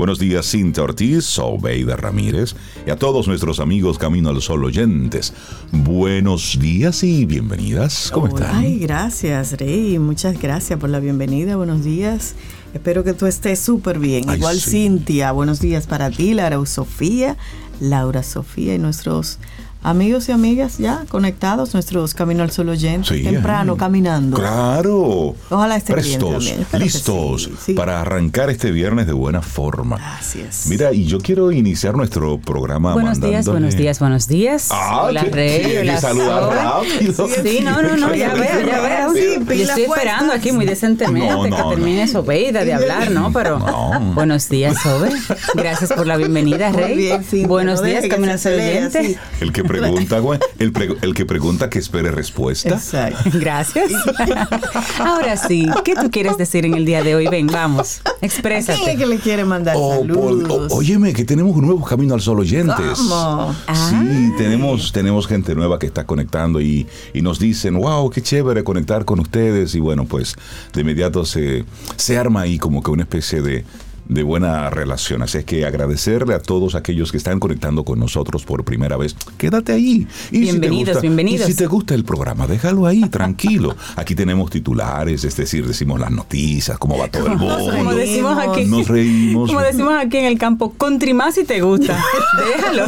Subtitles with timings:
[0.00, 2.56] Buenos días, Cinta Ortiz, Obeida Ramírez
[2.86, 5.34] y a todos nuestros amigos Camino al Sol oyentes.
[5.72, 8.10] Buenos días y bienvenidas.
[8.10, 8.56] ¿Cómo están?
[8.56, 9.98] Ay, gracias, Rey.
[9.98, 11.56] Muchas gracias por la bienvenida.
[11.56, 12.34] Buenos días.
[12.72, 14.24] Espero que tú estés súper bien.
[14.30, 14.70] Ay, Igual sí.
[14.70, 17.36] Cintia, buenos días para ti, Laura Sofía,
[17.78, 19.38] Laura Sofía y nuestros
[19.82, 24.36] amigos y amigas ya conectados, nuestros Camino al Sol oyentes, Sí, temprano, caminando.
[24.36, 25.34] Claro.
[25.48, 26.60] Ojalá esté bien Prestos, también.
[26.60, 27.74] Espero que listos sí, sí.
[27.74, 29.96] para arrancar este viernes de buena forma.
[30.18, 30.66] Así es.
[30.66, 34.68] Mira, y yo quiero iniciar nuestro programa Buenos días, buenos días, buenos días.
[34.70, 37.28] Ah, hola Rey, hola rápido.
[37.42, 39.14] Sí, no, no, no, ya veo, ya veo.
[39.14, 43.32] Sí, Yo estoy esperando aquí muy decentemente No, no, que termine Sobeida de hablar, ¿no?
[43.32, 44.12] Pero No.
[44.14, 45.10] buenos días, Sobe.
[45.54, 46.96] Gracias por la bienvenida, Rey.
[46.96, 48.98] bien, buenos no días, Camino al Sol acelere oyente.
[48.98, 49.16] así.
[49.40, 52.68] El que pregunta, güey, el, pre- el que pregunta que espere respuesta.
[52.70, 53.30] Exacto.
[53.38, 53.90] Gracias.
[54.98, 57.26] Ahora sí, ¿qué tú quieres decir en el día de hoy?
[57.28, 58.96] Ven, vamos, ¿Quién es exprésate.
[58.96, 60.72] que le quiere mandar Oh, por- saludos?
[60.72, 62.98] oh, óyeme, que tenemos un nuevo camino al sol oyentes.
[62.98, 63.54] ¿Cómo?
[63.74, 68.64] Sí, tenemos, tenemos gente nueva que está conectando y, y nos dicen, wow, qué chévere
[68.64, 69.74] conectar con ustedes.
[69.74, 70.34] Y bueno, pues
[70.72, 71.64] de inmediato se,
[71.96, 73.64] se arma ahí como que una especie de,
[74.10, 75.22] de buena relación.
[75.22, 79.14] Así es que agradecerle a todos aquellos que están conectando con nosotros por primera vez.
[79.38, 80.06] Quédate ahí.
[80.06, 81.48] Y si te Bienvenidos, gusta- bienvenidos.
[81.48, 83.76] Y si te gusta el programa, déjalo ahí, tranquilo.
[83.94, 87.94] Aquí tenemos titulares, es decir, decimos las noticias, cómo va todo el Como mundo.
[87.94, 88.64] decimos aquí.
[88.66, 89.48] Nos reímos.
[89.48, 92.02] Como decimos aquí en el campo, contrimás si te gusta.
[92.56, 92.84] Déjalo.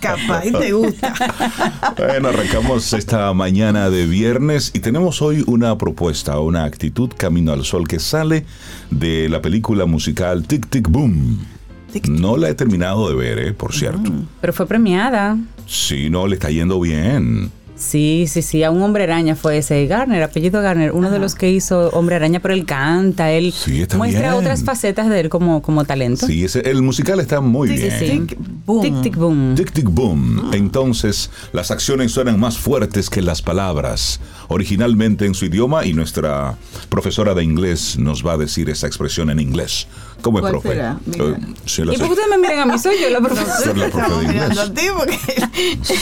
[0.00, 1.14] Capaz y te gusta.
[1.96, 7.64] Bueno, arrancamos esta mañana de viernes y tenemos hoy una propuesta, una actitud Camino al
[7.64, 8.44] Sol que sale
[8.90, 11.38] de la película musical Tic Tic Boom.
[11.92, 14.10] Tic, No la he terminado de ver, eh, por cierto.
[14.40, 15.38] Pero fue premiada.
[15.66, 17.50] Sí, no, le está yendo bien.
[17.84, 21.34] Sí, sí, sí, a un hombre araña fue ese Garner, apellido Garner, uno de los
[21.34, 24.34] que hizo hombre araña, pero él canta, él Sí, está muestra bien.
[24.34, 26.26] otras facetas de él como, como talento.
[26.26, 27.92] Sí, ese, el musical está muy Sí, bien.
[27.98, 28.06] sí.
[28.26, 28.82] Tic, boom.
[28.82, 29.54] Tic, tic, boom.
[29.54, 30.50] Tic Tic Boom.
[30.54, 34.20] Entonces, las acciones suenan más fuertes que las palabras.
[34.48, 36.56] Originalmente en su idioma y nuestra
[36.88, 39.86] profesora de inglés nos va a decir esa expresión en inglés.
[40.24, 40.68] ¿Cómo es, ¿Cuál profe?
[40.70, 40.98] será?
[41.12, 41.36] Eh,
[41.66, 42.78] sí, la ¿Y por qué ustedes me miran a mí?
[42.78, 43.56] Soy yo la profesora.
[43.58, 44.70] Ser la profe Estamos de mirando inglés.
[44.70, 45.98] a ti porque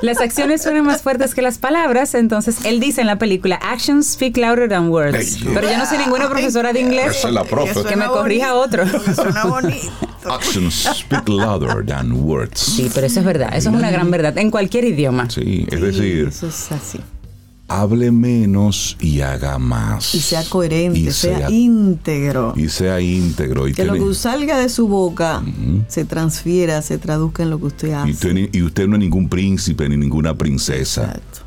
[0.02, 4.12] Las acciones suenan más fuertes que las palabras, entonces él dice en la película, actions
[4.12, 5.16] speak louder than words.
[5.16, 7.16] Ay, Pero yo no soy ninguna profesora de inglés.
[7.16, 7.82] Esa es la profe.
[7.82, 8.84] Que me corrija otro.
[9.12, 9.90] Suena bonito.
[10.30, 12.60] Actions speak louder than words.
[12.60, 15.28] Sí, pero eso es verdad, eso es una gran verdad, en cualquier idioma.
[15.28, 17.00] Sí, es decir, Eso es así.
[17.80, 20.14] Hable menos y haga más.
[20.14, 22.52] Y sea coherente, Y sea, íntegro.
[22.56, 23.68] y sea íntegro.
[23.68, 25.42] Y, que lo que salga de su boca
[25.88, 28.10] se transfiera, se traduzca en lo que usted hace.
[28.10, 31.04] y usted, y usted no es ningún príncipe ni ninguna princesa.
[31.04, 31.40] Exacto.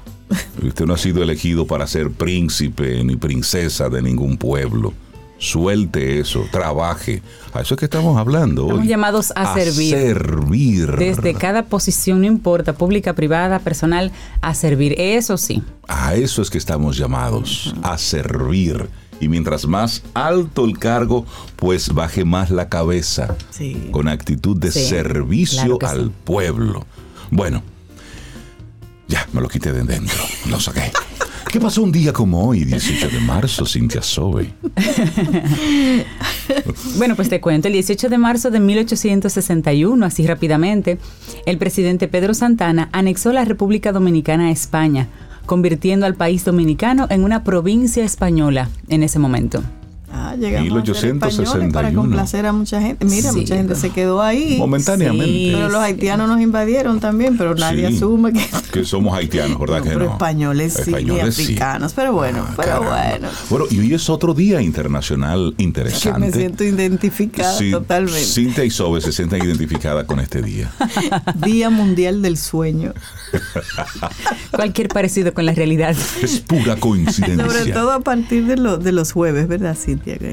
[0.61, 4.93] Usted no ha sido elegido para ser príncipe ni princesa de ningún pueblo.
[5.39, 7.21] Suelte eso, trabaje.
[7.53, 8.87] A eso es que estamos hablando Estamos hoy.
[8.87, 9.93] llamados a servir.
[9.93, 10.91] servir.
[10.97, 14.11] Desde cada posición, no importa, pública, privada, personal,
[14.41, 14.95] a servir.
[14.97, 15.61] Eso sí.
[15.87, 18.89] A eso es que estamos llamados, a servir.
[19.19, 23.35] Y mientras más alto el cargo, pues baje más la cabeza.
[23.51, 23.89] Sí.
[23.91, 26.11] Con actitud de Sí, servicio claro al sí.
[26.23, 26.85] pueblo.
[27.31, 27.61] Bueno,
[29.07, 30.19] ya me lo quité de dentro,
[30.49, 30.91] lo saqué.
[31.51, 34.53] ¿Qué pasó un día como hoy, 18 de marzo, Cintia Sobe?
[36.97, 40.97] Bueno, pues te cuento, el 18 de marzo de 1861, así rápidamente,
[41.45, 45.07] el presidente Pedro Santana anexó la República Dominicana a España,
[45.45, 49.63] convirtiendo al país dominicano en una provincia española en ese momento.
[50.09, 51.43] Ah, llegamos a ser 1861.
[51.43, 53.05] españoles para complacer a mucha gente.
[53.05, 53.39] Mira, Sí.
[53.41, 54.55] mucha gente se quedó ahí.
[54.57, 55.25] Momentáneamente.
[55.25, 55.49] Sí.
[55.53, 58.45] Pero los haitianos nos invadieron también, pero nadie Sí, asume que...
[58.71, 60.11] que somos haitianos, ¿verdad No, que pero no?
[60.13, 63.09] españoles sí, y africanos, pero bueno, Ah, pero caramba.
[63.09, 63.27] bueno.
[63.49, 66.19] Bueno, y hoy es otro día internacional Que interesante.
[66.19, 68.23] me siento identificada Sí, totalmente.
[68.23, 70.71] Cintia y Sobe se sienten identificadas con este día.
[71.35, 72.93] Día Mundial del Sueño.
[74.51, 75.95] Cualquier parecido con la realidad.
[76.21, 77.45] Es pura coincidencia.
[77.49, 79.75] Sobre todo a partir de, lo- de los jueves, ¿verdad,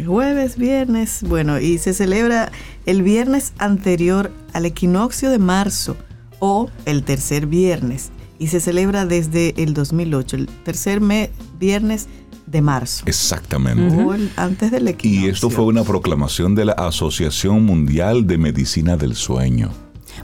[0.07, 2.51] Jueves, viernes, bueno, y se celebra
[2.87, 5.97] el viernes anterior al equinoccio de marzo
[6.39, 8.11] o el tercer viernes.
[8.39, 12.09] Y se celebra desde el 2008, el tercer mes, viernes
[12.47, 13.05] de marzo.
[13.07, 13.95] Exactamente.
[14.03, 15.27] O el- antes del equinoccio.
[15.29, 19.71] Y esto fue una proclamación de la Asociación Mundial de Medicina del Sueño.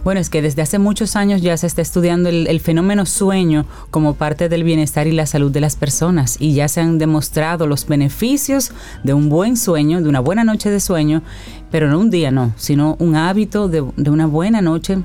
[0.04, 3.66] Bueno, es que desde hace muchos años ya se está estudiando el, el fenómeno sueño
[3.90, 7.66] como parte del bienestar y la salud de las personas y ya se han demostrado
[7.66, 8.72] los beneficios
[9.04, 11.22] de un buen sueño, de una buena noche de sueño,
[11.70, 14.98] pero no un día, no, sino un hábito de, de una buena noche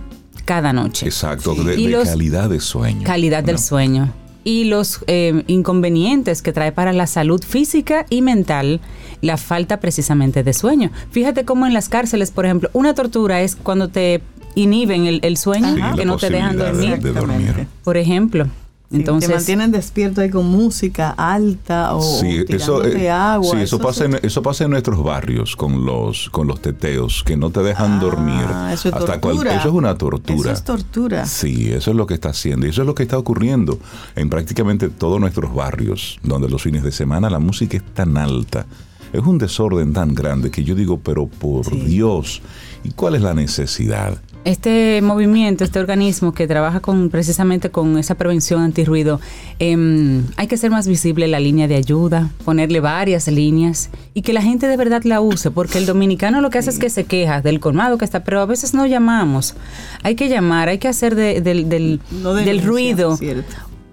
[0.45, 1.05] cada noche.
[1.07, 3.03] Exacto, de, Y de los- calidad de sueño.
[3.03, 4.11] Calidad del sueño.
[4.47, 8.79] y los eh, inconvenientes que trae para la salud física y mental
[9.21, 10.91] la falta precisamente de sueño.
[11.09, 14.21] Fíjate cómo en las cárceles, por ejemplo, una tortura es cuando te
[14.55, 16.99] inhiben el, sueño, que no te dejan dormir.
[17.83, 18.47] Por ejemplo.
[18.91, 23.51] Entonces, te mantienen despierto ahí con música alta o sí, eso, eh, agua.
[23.51, 27.35] Sí, eso, pasa en, eso pasa en nuestros barrios con los con los teteos que
[27.35, 28.45] no te dejan ah, dormir.
[28.71, 29.55] Eso es tortura.
[29.55, 30.39] eso es una tortura.
[30.39, 31.25] Eso es tortura.
[31.25, 33.79] Sí, eso es lo que está haciendo y eso es lo que está ocurriendo
[34.15, 38.67] en prácticamente todos nuestros barrios, donde los fines de semana la música es tan alta.
[39.13, 42.41] Es un desorden tan grande que yo digo, pero por Dios,
[42.83, 44.21] ¿y cuál es la necesidad?
[44.45, 49.19] Este movimiento, este organismo que trabaja con precisamente con esa prevención antirruido,
[49.59, 54.33] eh, hay que hacer más visible la línea de ayuda, ponerle varias líneas y que
[54.33, 57.05] la gente de verdad la use, porque el dominicano lo que hace es que se
[57.05, 59.55] queja del colmado que está, pero a veces no llamamos.
[60.03, 61.99] Hay que llamar, hay que hacer del, del,
[62.45, 63.17] del ruido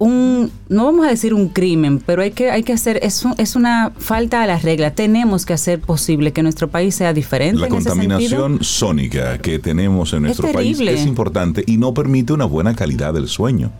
[0.02, 3.54] un, no vamos a decir un crimen, pero hay que, hay que hacer, es, es
[3.54, 4.90] una falta a la regla.
[4.90, 7.60] Tenemos que hacer posible que nuestro país sea diferente.
[7.60, 12.74] La contaminación sónica que tenemos en nuestro país es importante y no permite una buena
[12.74, 13.70] calidad del sueño.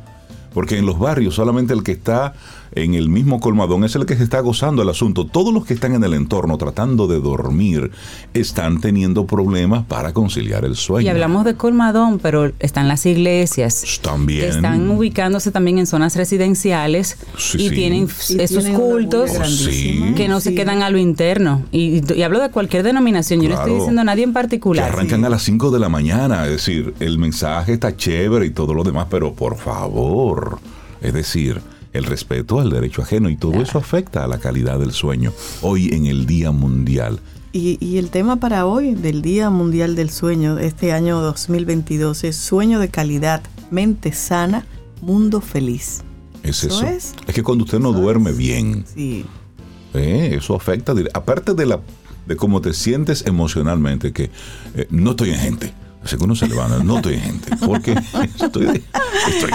[0.55, 2.35] Porque en los barrios solamente el que está
[2.75, 5.27] en el mismo colmadón es el que se está gozando el asunto.
[5.27, 7.91] Todos los que están en el entorno tratando de dormir
[8.35, 11.07] están teniendo problemas para conciliar el sueño.
[11.07, 14.01] Y hablamos de colmadón, pero están las iglesias.
[14.03, 14.45] También.
[14.49, 17.19] están ubicándose también en zonas residenciales
[17.55, 18.09] y tienen
[18.39, 19.31] esos cultos
[20.17, 21.63] que no se quedan a lo interno.
[21.73, 24.87] Y, hablo de cualquier denominación, yo no estoy diciendo a nadie en particular.
[24.87, 28.51] Que arrancan a las 5 de la mañana, es decir, el mensaje está chévere y
[28.51, 30.59] todo lo demás, pero por favor,
[31.01, 31.61] es decir,
[31.93, 35.91] el respeto al derecho ajeno y todo eso afecta a la calidad del sueño hoy
[35.93, 37.21] en el Día Mundial.
[37.55, 42.79] Y, el tema para hoy del Día Mundial del Sueño, este año 2022, es sueño
[42.79, 44.65] de calidad, mente sana,
[45.03, 46.03] mundo feliz.
[46.43, 46.87] Es eso.
[46.87, 47.15] Es?
[47.27, 49.27] que cuando usted no duerme bien, sí.
[49.93, 51.81] Eh, eso afecta, aparte de, la,
[52.27, 54.31] de cómo te sientes emocionalmente, que
[54.75, 57.95] eh, no estoy en gente Se levanta, no estoy gente, porque
[58.41, 58.83] estoy,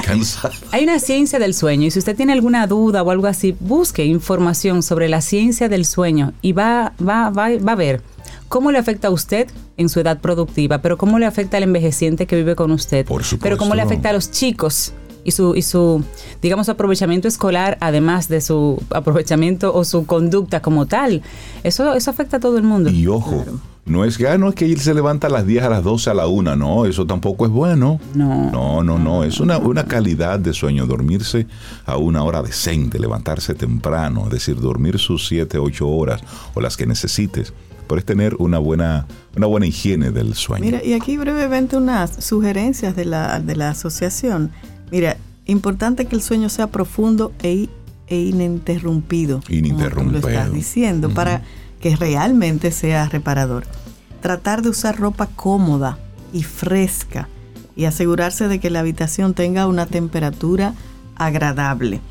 [0.03, 0.53] cansado.
[0.71, 4.05] Hay una ciencia del sueño y si usted tiene alguna duda o algo así, busque
[4.05, 8.01] información sobre la ciencia del sueño y va, va, va, va a ver
[8.47, 9.47] cómo le afecta a usted
[9.77, 13.23] en su edad productiva, pero cómo le afecta al envejeciente que vive con usted, Por
[13.41, 16.03] pero cómo le afecta a los chicos y su, y su,
[16.41, 21.21] digamos, aprovechamiento escolar, además de su aprovechamiento o su conducta como tal.
[21.63, 22.89] Eso, eso afecta a todo el mundo.
[22.89, 23.44] Y ojo.
[23.88, 25.84] No es que, ah, no es que él se levanta a las 10, a las
[25.84, 28.00] 12, a la 1, no, eso tampoco es bueno.
[28.13, 28.51] No.
[28.51, 31.48] No, no, no, es una, una calidad de sueño, dormirse
[31.86, 36.22] a una hora decente, levantarse temprano, es decir, dormir sus 7, 8 horas
[36.54, 37.54] o las que necesites,
[37.88, 39.07] pero es tener una buena,
[39.38, 40.66] una buena higiene del sueño.
[40.66, 44.51] Mira, y aquí brevemente unas sugerencias de la, de la asociación.
[44.92, 47.69] Mira, importante que el sueño sea profundo e,
[48.07, 49.42] e ininterrumpido.
[49.48, 50.22] Ininterrumpido.
[50.22, 51.44] Como lo estás diciendo, para
[51.79, 53.65] que realmente sea reparador.
[54.21, 55.97] Tratar de usar ropa cómoda
[56.33, 57.29] y fresca
[57.75, 60.74] y asegurarse de que la habitación tenga una temperatura
[61.15, 62.01] agradable.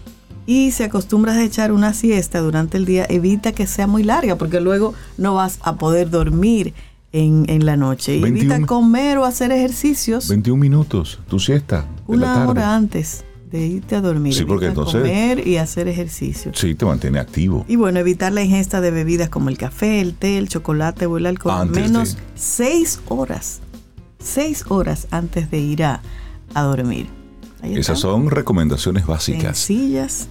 [0.46, 4.36] Y si acostumbras a echar una siesta durante el día, evita que sea muy larga
[4.36, 6.72] porque luego no vas a poder dormir
[7.12, 8.16] en, la noche.
[8.16, 10.28] Y evita comer o hacer ejercicios.
[10.28, 11.86] 21 minutos, tu siesta.
[12.06, 13.24] Una hora antes
[13.56, 14.34] de irte a dormir.
[14.34, 15.00] Sí, porque entonces.
[15.00, 16.52] Comer y hacer ejercicio.
[16.54, 17.64] Sí, te mantiene activo.
[17.68, 21.16] Y bueno, evitar la ingesta de bebidas como el café, el té, el chocolate o
[21.16, 21.62] el alcohol.
[21.62, 23.60] Antes menos seis horas.
[24.18, 26.02] Seis horas antes de ir a,
[26.54, 27.06] dormir.
[27.62, 29.58] Esas son recomendaciones básicas.
[29.58, 30.28] Sencillas.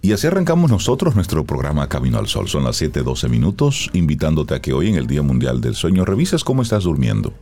[0.00, 2.48] Y así arrancamos nosotros nuestro programa Camino al Sol.
[2.48, 6.44] Son las 7:12 minutos, invitándote a que hoy, en el Día Mundial del Sueño, revises
[6.44, 7.32] cómo estás durmiendo.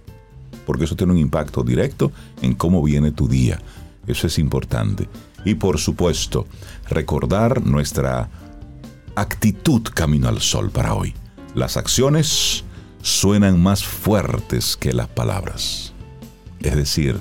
[0.64, 2.10] Porque eso tiene un impacto directo
[2.42, 3.60] en cómo viene tu día.
[4.06, 5.08] Eso es importante.
[5.44, 6.46] Y por supuesto,
[6.88, 8.28] recordar nuestra
[9.14, 11.14] actitud camino al sol para hoy.
[11.54, 12.64] Las acciones
[13.02, 15.92] suenan más fuertes que las palabras.
[16.60, 17.18] Es decir,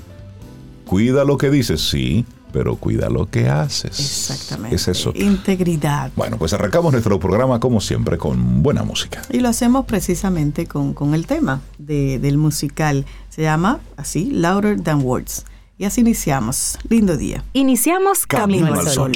[0.84, 4.00] cuida lo que dices, sí, pero cuida lo que haces.
[4.00, 4.76] Exactamente.
[4.76, 5.12] Es eso.
[5.14, 6.10] Integridad.
[6.16, 9.22] Bueno, pues arrancamos nuestro programa como siempre con buena música.
[9.30, 13.04] Y lo hacemos precisamente con, el tema del musical.
[13.28, 15.44] Se llama así, Louder Than Words.
[15.78, 16.78] Y así iniciamos.
[16.88, 17.44] Lindo día.
[17.52, 19.12] Iniciamos Camino, al Sol.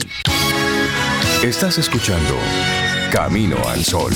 [1.43, 2.35] Estás escuchando
[3.11, 4.13] Camino al Sol.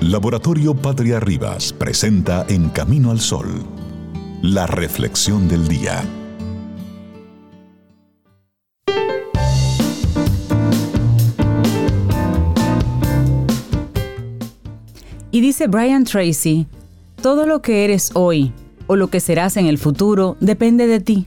[0.00, 3.64] Laboratorio Patria Rivas presenta En Camino al Sol,
[4.42, 6.04] la reflexión del día.
[15.34, 16.68] Y dice Brian Tracy,
[17.20, 18.52] Todo lo que eres hoy
[18.86, 21.26] o lo que serás en el futuro depende de ti.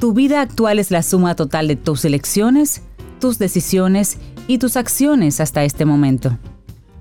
[0.00, 2.82] Tu vida actual es la suma total de tus elecciones,
[3.20, 4.18] tus decisiones
[4.48, 6.36] y tus acciones hasta este momento.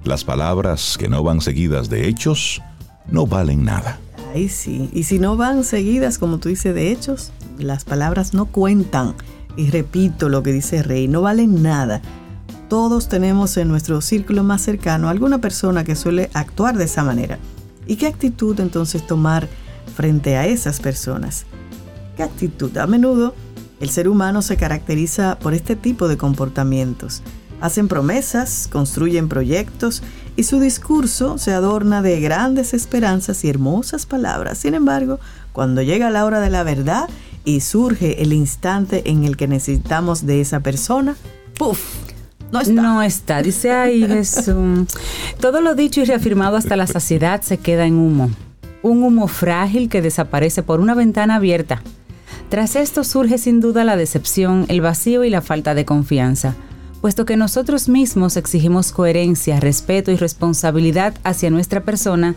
[0.04, 2.62] Las palabras que no van seguidas de hechos
[3.10, 4.00] no valen nada.
[4.36, 4.88] Ay, sí.
[4.94, 9.16] Y si no van seguidas, como tú dices, de hechos, las palabras no cuentan.
[9.58, 12.04] Y repito lo que dice Rey, no valen nada.
[12.70, 17.40] Todos tenemos en nuestro círculo más cercano alguna persona que suele actuar de esa manera.
[17.88, 19.48] ¿Y qué actitud entonces tomar
[19.96, 21.46] frente a esas personas?
[22.16, 22.78] ¿Qué actitud?
[22.78, 23.34] A menudo
[23.80, 27.24] el ser humano se caracteriza por este tipo de comportamientos.
[27.60, 30.04] Hacen promesas, construyen proyectos
[30.36, 34.60] y su discurso se adorna de grandes esperanzas y hermosas palabras.
[34.60, 35.20] Sin embargo,
[35.54, 37.10] cuando llega la hora de la verdad
[37.46, 41.16] y surge el instante en el que necesitamos de esa persona,
[41.58, 41.80] ¡puf!
[42.52, 42.82] No está.
[42.82, 43.42] No está.
[43.42, 44.88] Dice ahí Jesús.
[45.40, 48.32] Todo lo dicho y reafirmado hasta la saciedad se queda en humo.
[48.82, 51.82] Un humo frágil que desaparece por una ventana abierta.
[52.50, 56.56] Tras esto surge sin duda la decepción, el vacío y la falta de confianza,
[57.00, 62.36] puesto que nosotros mismos exigimos coherencia, respeto y responsabilidad hacia nuestra persona,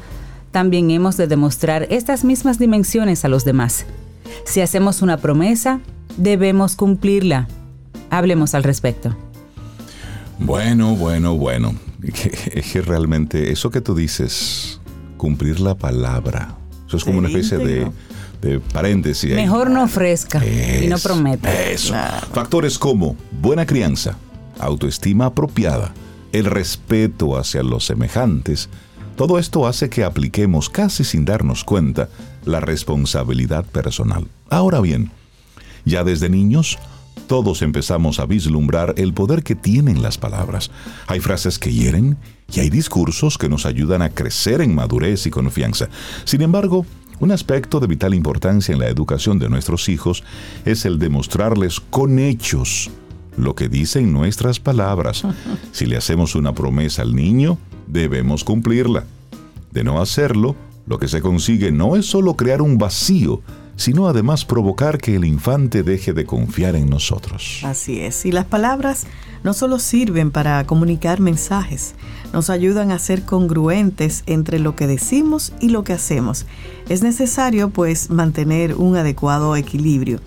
[0.50, 3.86] también hemos de demostrar estas mismas dimensiones a los demás.
[4.44, 5.80] Si hacemos una promesa,
[6.18, 7.48] debemos cumplirla.
[8.10, 9.16] Hablemos al respecto.
[10.44, 11.74] Bueno, bueno, bueno.
[12.02, 14.80] Es que, realmente eso que tú dices,
[15.16, 16.56] cumplir la palabra,
[16.86, 19.34] eso es como una especie de, paréntesis.
[19.34, 21.52] Mejor no ofrezca y no prometa.
[21.70, 21.94] Eso.
[22.32, 24.16] Factores como buena crianza,
[24.58, 25.92] autoestima apropiada,
[26.32, 28.68] el respeto hacia los semejantes,
[29.16, 32.08] todo esto hace que apliquemos casi sin darnos cuenta
[32.44, 34.26] la responsabilidad personal.
[34.50, 35.12] Ahora bien,
[35.84, 36.78] ya desde niños
[37.26, 40.70] todos empezamos a vislumbrar el poder que tienen las palabras.
[41.06, 42.16] Hay frases que hieren
[42.52, 45.88] y hay discursos que nos ayudan a crecer en madurez y confianza.
[46.24, 46.84] Sin embargo,
[47.20, 50.24] un aspecto de vital importancia en la educación de nuestros hijos
[50.64, 52.90] es el demostrarles con hechos
[53.36, 55.22] lo que dicen nuestras palabras.
[55.72, 59.04] Si le hacemos una promesa al niño, debemos cumplirla.
[59.70, 60.54] De no hacerlo,
[60.86, 63.40] lo que se consigue no es solo crear un vacío,
[63.76, 67.60] sino además provocar que el infante deje de confiar en nosotros.
[67.64, 69.06] Así es, y las palabras
[69.42, 71.94] no solo sirven para comunicar mensajes,
[72.32, 76.46] nos ayudan a ser congruentes entre lo que decimos y lo que hacemos.
[76.88, 80.20] Es necesario pues mantener un adecuado equilibrio.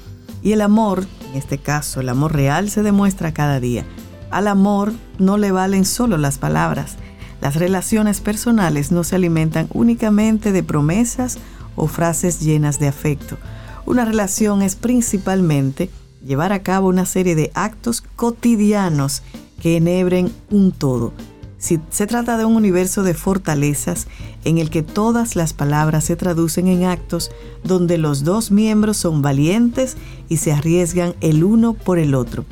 [0.43, 3.85] Y el amor, en este caso el amor real, se demuestra cada día.
[4.31, 6.97] Al amor no le valen solo las palabras.
[7.41, 11.37] Las relaciones personales no se alimentan únicamente de promesas
[11.75, 13.37] o frases llenas de afecto.
[13.85, 15.89] Una relación es principalmente
[16.25, 19.21] llevar a cabo una serie de actos cotidianos
[19.61, 21.13] que enhebren un todo.
[21.57, 24.07] Si se trata de un universo de fortalezas
[24.43, 27.31] en el que todas las palabras se traducen en actos
[27.63, 29.97] donde los dos miembros son valientes
[30.29, 32.45] y se arriesgan el uno por el otro.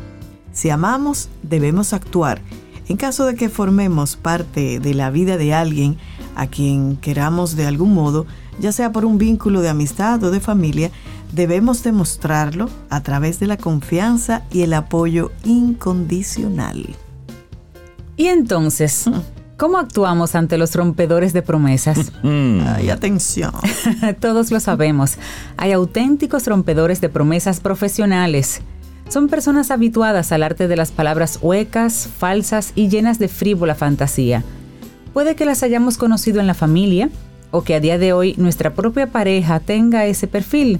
[0.51, 2.41] Si amamos, debemos actuar.
[2.87, 5.97] En caso de que formemos parte de la vida de alguien
[6.35, 8.25] a quien queramos de algún modo,
[8.59, 10.91] ya sea por un vínculo de amistad o de familia,
[11.31, 16.95] debemos demostrarlo a través de la confianza y el apoyo incondicional.
[18.17, 19.09] Y entonces.
[19.63, 22.11] ¿cómo actuamos ante los rompedores de promesas?
[22.23, 23.53] Ay, atención.
[24.19, 25.15] Todos lo sabemos.
[25.55, 28.61] Hay auténticos rompedores de promesas profesionales.
[29.07, 34.43] Son personas habituadas al arte de las palabras huecas, falsas y llenas de frívola fantasía.
[35.13, 37.09] Puede que las hayamos conocido en la familia,
[37.53, 40.79] o que a día de hoy nuestra propia pareja tenga ese perfil.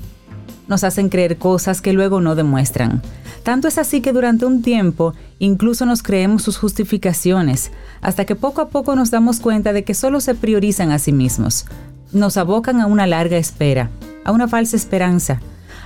[0.68, 3.04] Nos hacen creer cosas que luego no demuestran.
[3.44, 8.62] Tanto es así que durante un tiempo incluso nos creemos sus justificaciones, hasta que poco
[8.62, 11.66] a poco nos damos cuenta de que solo se priorizan a sí mismos.
[12.12, 13.92] Nos abocan a una larga espera,
[14.24, 15.42] a una falsa esperanza.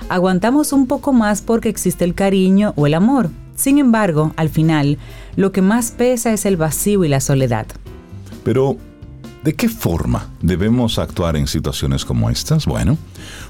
[0.08, 3.28] Aguantamos un poco más porque existe el cariño o el amor.
[3.56, 4.96] Sin embargo, al final,
[5.36, 7.66] lo que más pesa es el vacío y la soledad.
[8.42, 8.78] Pero
[9.44, 12.66] ¿De qué forma debemos actuar en situaciones como estas?
[12.66, 12.98] Bueno,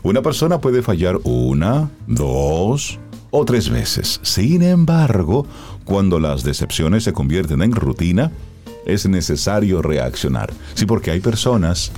[0.02, 2.98] una persona puede fallar una, dos
[3.30, 4.20] o tres veces.
[4.22, 5.46] Sin embargo,
[5.84, 8.30] cuando las decepciones se convierten en rutina,
[8.84, 10.52] es necesario reaccionar.
[10.74, 11.90] Sí, porque hay personas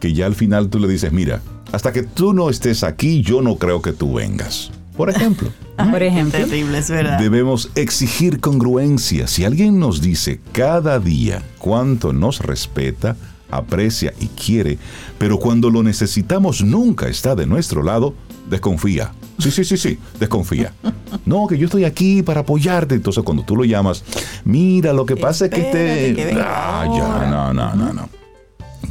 [0.00, 3.42] que ya al final tú le dices, mira, hasta que tú no estés aquí, yo
[3.42, 4.70] no creo que tú vengas.
[4.96, 5.50] Por ejemplo.
[5.76, 6.38] Por ejemplo.
[6.38, 7.18] Terrible, es verdad.
[7.18, 9.26] Debemos exigir congruencia.
[9.26, 13.16] Si alguien nos dice cada día cuánto nos respeta,
[13.50, 14.78] aprecia y quiere,
[15.18, 18.14] pero cuando lo necesitamos nunca está de nuestro lado,
[18.48, 19.12] desconfía.
[19.38, 20.72] Sí, sí, sí, sí, desconfía.
[21.24, 22.94] No, que yo estoy aquí para apoyarte.
[22.94, 24.04] Entonces cuando tú lo llamas,
[24.44, 26.36] mira, lo que pasa es que te...
[26.40, 28.08] Ah, ya, no, no, no, no.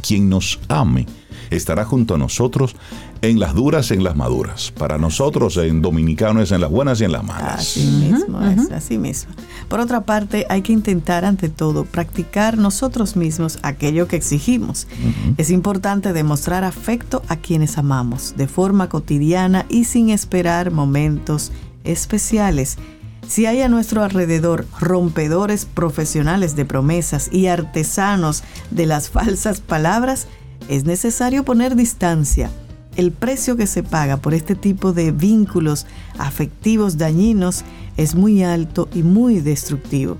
[0.02, 1.06] Quien nos ame
[1.50, 2.74] estará junto a nosotros
[3.22, 4.72] en las duras, en las maduras.
[4.76, 7.60] Para nosotros en dominicano es en las buenas y en las malas.
[7.60, 9.32] Así mismo es, así mismo.
[9.68, 14.86] Por otra parte, hay que intentar ante todo practicar nosotros mismos aquello que exigimos.
[15.36, 21.52] Es importante demostrar afecto a quienes amamos de forma cotidiana y sin esperar momentos
[21.84, 22.78] especiales.
[23.28, 30.28] Si hay a nuestro alrededor rompedores profesionales de promesas y artesanos de las falsas palabras,
[30.68, 32.50] es necesario poner distancia.
[32.96, 35.86] El precio que se paga por este tipo de vínculos
[36.18, 37.64] afectivos dañinos
[37.96, 40.16] es muy alto y muy destructivo.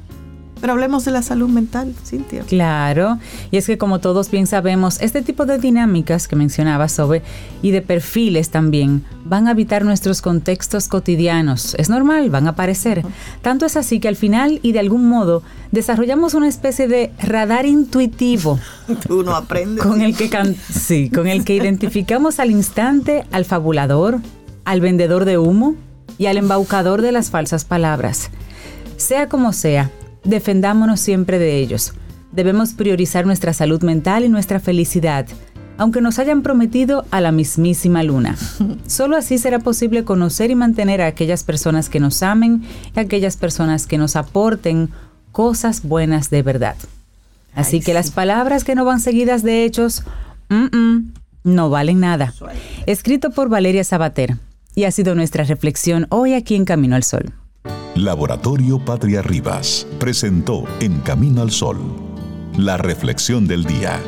[0.61, 2.43] Pero hablemos de la salud mental, Cintia.
[2.43, 3.19] Claro,
[3.51, 7.23] y es que como todos bien sabemos, este tipo de dinámicas que mencionaba Sobe
[7.63, 11.75] y de perfiles también van a habitar nuestros contextos cotidianos.
[11.75, 13.05] Es normal, van a aparecer.
[13.43, 17.67] Tanto es así que al final y de algún modo desarrollamos una especie de radar
[17.67, 18.59] intuitivo.
[19.11, 19.83] Uno aprende.
[19.83, 20.31] Con el que
[20.73, 24.21] sí, con el que identificamos al instante al fabulador,
[24.65, 25.75] al vendedor de humo
[26.19, 28.31] y al embaucador de las falsas palabras.
[28.97, 29.91] Sea como sea,
[30.27, 31.93] defendámonos siempre de ellos.
[32.33, 35.27] Debemos priorizar nuestra salud mental y nuestra felicidad,
[35.79, 38.37] aunque nos hayan prometido a la mismísima luna.
[38.87, 42.63] Solo así será posible conocer y mantener a aquellas personas que nos amen
[42.95, 44.91] y a aquellas personas que nos aporten
[45.33, 46.77] cosas buenas de verdad.
[47.55, 50.03] Así que las palabras que no van seguidas de hechos,
[51.43, 52.35] no valen nada.
[52.85, 54.37] Escrito por Valeria Sabater.
[54.75, 57.33] Y ha sido nuestra reflexión hoy aquí en Camino al Sol.
[57.97, 61.79] Laboratorio Patria Rivas presentó En Camino al Sol,
[62.59, 63.99] la reflexión del día.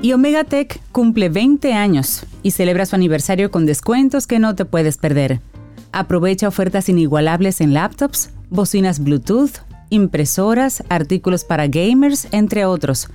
[0.00, 4.64] Y Omega Tech cumple 20 años y celebra su aniversario con descuentos que no te
[4.64, 5.40] puedes perder.
[5.90, 13.08] Aprovecha ofertas inigualables en laptops, bocinas Bluetooth, impresoras, artículos para gamers, entre otros.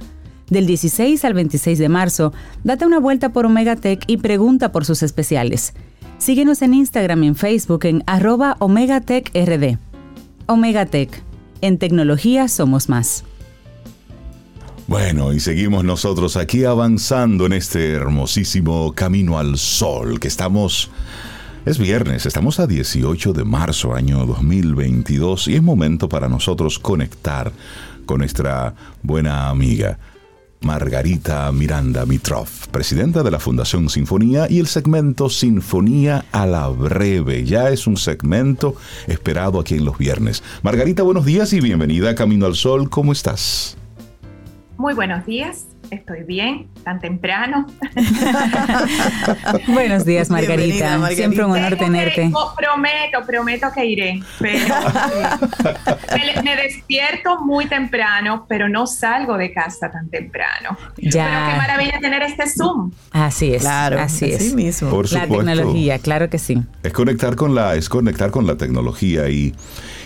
[0.50, 2.34] Del 16 al 26 de marzo,
[2.66, 5.76] date una vuelta por Omega Tech y pregunta por sus especiales.
[6.18, 9.78] Síguenos en Instagram y en Facebook en arroba Omega Tech RD.
[10.48, 11.24] Omega Tech.
[11.62, 13.24] En tecnología somos más.
[14.92, 20.92] Bueno, y seguimos nosotros aquí avanzando en este hermosísimo camino al sol que estamos...
[21.66, 27.54] Es viernes, estamos a 18 de marzo año 2022 y es momento para nosotros conectar
[28.06, 29.98] con nuestra buena amiga
[30.60, 37.46] Margarita Miranda Mitrov, presidenta de la Fundación Sinfonía y el segmento Sinfonía a la Breve.
[37.46, 38.76] Ya es un segmento
[39.08, 40.44] esperado aquí en los viernes.
[40.64, 42.90] Margarita, buenos días y bienvenida a Camino al Sol.
[42.90, 43.78] ¿Cómo estás?
[44.82, 47.68] Muy buenos días, estoy bien, tan temprano.
[49.68, 51.08] Buenos días, Margarita.
[51.12, 52.32] Siempre un honor tenerte.
[52.58, 54.24] prometo, prometo que iré.
[54.40, 54.76] Pero,
[56.44, 60.76] me, despierto muy temprano, pero no salgo de casa tan temprano.
[60.98, 61.26] Ya.
[61.28, 62.92] Pero qué maravilla tener este Zoom.
[63.12, 63.62] Así es.
[63.62, 64.56] Claro, así, es.
[64.56, 64.90] mismo.
[64.90, 66.60] Por la tecnología, claro que sí.
[66.82, 69.54] Es conectar con la, es conectar con la tecnología y,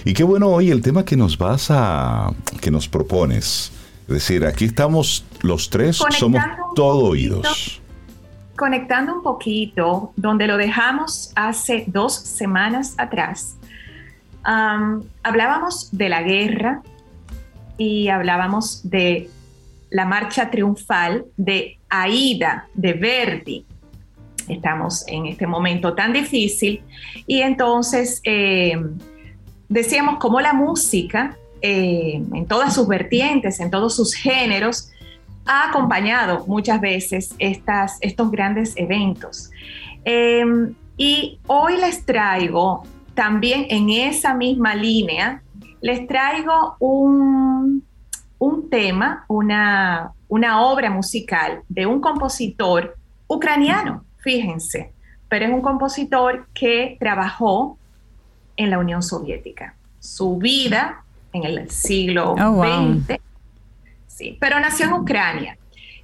[0.03, 3.71] y qué bueno hoy el tema que nos vas a, que nos propones
[4.07, 6.41] es decir, aquí estamos los tres, somos
[6.75, 7.81] todo oídos.
[8.55, 13.57] Conectando un poquito, donde lo dejamos hace dos semanas atrás,
[14.43, 16.83] hablábamos de la guerra
[17.77, 19.29] y hablábamos de
[19.89, 23.65] la marcha triunfal de Aida, de Verdi.
[24.47, 26.83] Estamos en este momento tan difícil
[27.25, 28.77] y entonces eh,
[29.67, 31.37] decíamos cómo la música
[31.67, 34.91] eh, en todas sus vertientes, en todos sus géneros,
[35.47, 39.49] ha acompañado muchas veces estas, estos grandes eventos.
[40.03, 42.83] Em, y hoy les traigo
[43.15, 45.41] también en esa misma línea,
[45.81, 47.83] les traigo un,
[48.37, 52.95] un tema, una, una obra musical de un compositor
[53.27, 54.93] ucraniano, fíjense,
[55.29, 57.79] pero es un compositor que trabajó
[58.55, 59.73] en la Unión Soviética.
[59.99, 61.04] Su vida
[61.35, 62.43] en el siglo XX.
[62.43, 63.21] Oh,
[64.07, 65.57] sí, pero nació en Ucrania.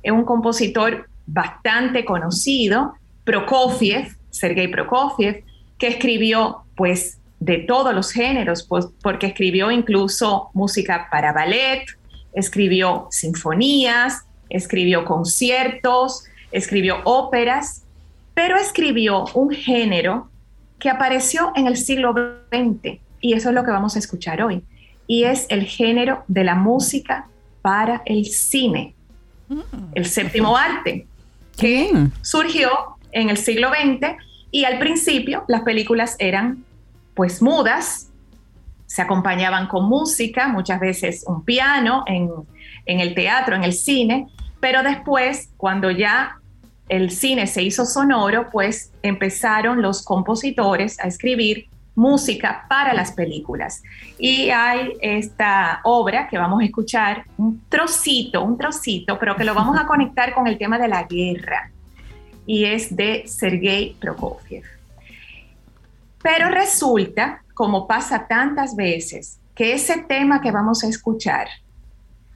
[0.04, 5.44] Es un compositor bastante conocido, Prokofiev, Sergei Prokofiev,
[5.78, 11.86] que escribió pues de todos los géneros, pues, porque escribió incluso música para ballet,
[12.34, 17.84] escribió sinfonías, escribió conciertos, escribió óperas,
[18.34, 20.30] pero escribió un género
[20.80, 22.14] que apareció en el siglo
[22.52, 24.64] XX y eso es lo que vamos a escuchar hoy
[25.08, 27.28] y es el género de la música
[27.62, 28.96] para el cine,
[29.94, 31.06] el séptimo arte,
[31.58, 32.70] que surgió
[33.12, 34.16] en el siglo XX
[34.52, 36.64] y al principio las películas eran
[37.14, 38.10] pues mudas,
[38.86, 42.30] se acompañaban con música, muchas veces un piano en,
[42.86, 44.28] en el teatro, en el cine,
[44.60, 46.38] pero después, cuando ya
[46.88, 53.84] el cine se hizo sonoro, pues empezaron los compositores a escribir música para las películas.
[54.18, 59.54] Y hay esta obra que vamos a escuchar, un trocito, un trocito, pero que lo
[59.54, 61.72] vamos a conectar con el tema de la guerra.
[62.46, 64.64] Y es de Sergei Prokofiev.
[66.24, 71.48] Pero resulta, como pasa tantas veces, que ese tema que vamos a escuchar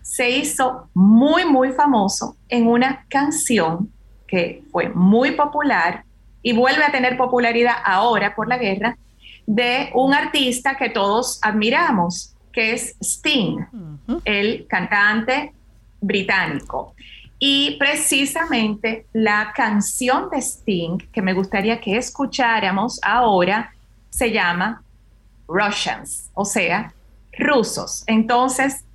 [0.02, 3.92] se hizo muy, muy famoso en una canción
[4.28, 6.04] que fue muy popular
[6.42, 8.98] y vuelve a tener popularidad ahora por la guerra,
[9.46, 13.60] de un artista que todos admiramos, que es Sting,
[14.24, 15.54] el cantante
[16.02, 16.94] británico.
[17.38, 23.74] Y precisamente la canción de Sting que me gustaría que escucháramos ahora
[24.10, 24.82] se llama
[25.48, 26.94] Russians, o sea,
[27.38, 28.04] rusos.
[28.08, 28.86] Entonces,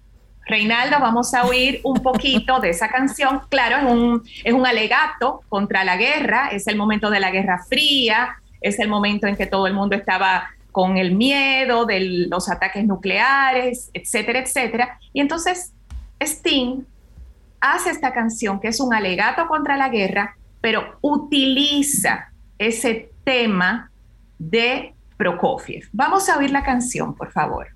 [0.46, 3.42] Reinaldo, vamos a oír un poquito de esa canción.
[3.50, 7.62] Claro, es un, es un alegato contra la guerra, es el momento de la Guerra
[7.68, 12.48] Fría, es el momento en que todo el mundo estaba con el miedo de los
[12.48, 14.98] ataques nucleares, etcétera, etcétera.
[15.12, 15.72] Y entonces
[16.20, 16.84] Sting
[17.60, 23.90] hace esta canción que es un alegato contra la guerra, pero utiliza ese tema
[24.38, 25.88] de Prokofiev.
[25.92, 27.68] Vamos a oír la canción, por favor.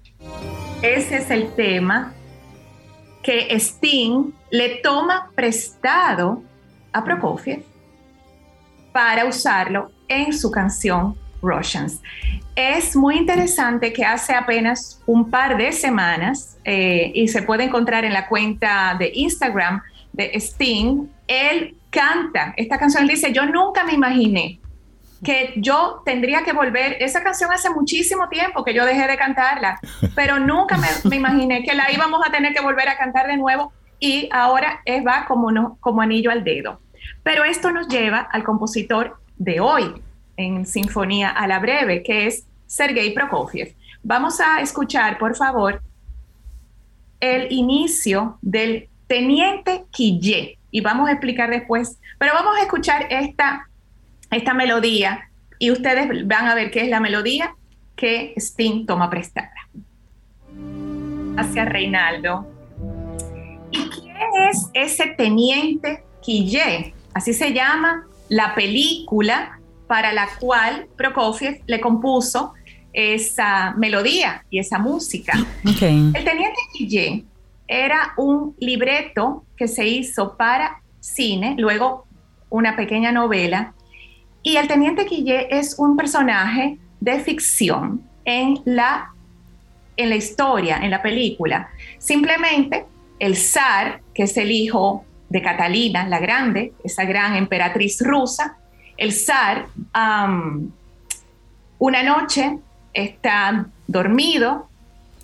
[0.83, 2.12] Ese es el tema
[3.23, 6.42] que Sting le toma prestado
[6.92, 7.64] a Prokofiev
[8.94, 12.00] para usarlo en su canción Russians.
[12.54, 18.04] Es muy interesante que hace apenas un par de semanas, eh, y se puede encontrar
[18.04, 23.83] en la cuenta de Instagram de Sting, él canta esta canción, él dice, yo nunca
[23.83, 24.61] me imaginé
[25.24, 29.80] que yo tendría que volver, esa canción hace muchísimo tiempo que yo dejé de cantarla,
[30.14, 33.72] pero nunca me, imaginé que la íbamos a tener que volver a cantar de nuevo
[33.98, 36.84] y ahora es, va como, como anillo al dedo.
[37.23, 40.03] Pero esto nos lleva al compositor de hoy
[40.37, 43.75] en Sinfonía a la Breve, que es Sergei Prokofiev.
[44.03, 45.83] Vamos a escuchar, por favor,
[47.21, 53.69] el inicio del Teniente Quille y vamos a explicar después, pero vamos a escuchar esta
[54.31, 57.55] esta melodía y ustedes van a ver qué es la melodía
[57.97, 59.53] que Sting toma prestada.
[61.37, 62.47] Hacia Reinaldo.
[63.71, 64.17] ¿Y quién
[64.51, 66.93] es ese teniente Quille?
[67.14, 72.53] Así se llama la película para la cual Prokofiev le compuso
[72.92, 75.33] esa melodía y esa música.
[75.64, 77.24] El teniente Quille
[77.66, 82.07] era un libreto que se hizo para cine, luego
[82.50, 83.74] una pequeña novela
[84.42, 89.12] y el teniente Quille es un personaje de ficción en la,
[89.96, 91.68] en la historia, en la película.
[91.98, 92.87] Simplemente
[93.18, 98.57] el zar, que es el hijo de Catalina la Grande, esa gran emperatriz rusa,
[98.97, 99.66] el zar
[101.79, 102.61] una noche
[102.92, 104.68] está dormido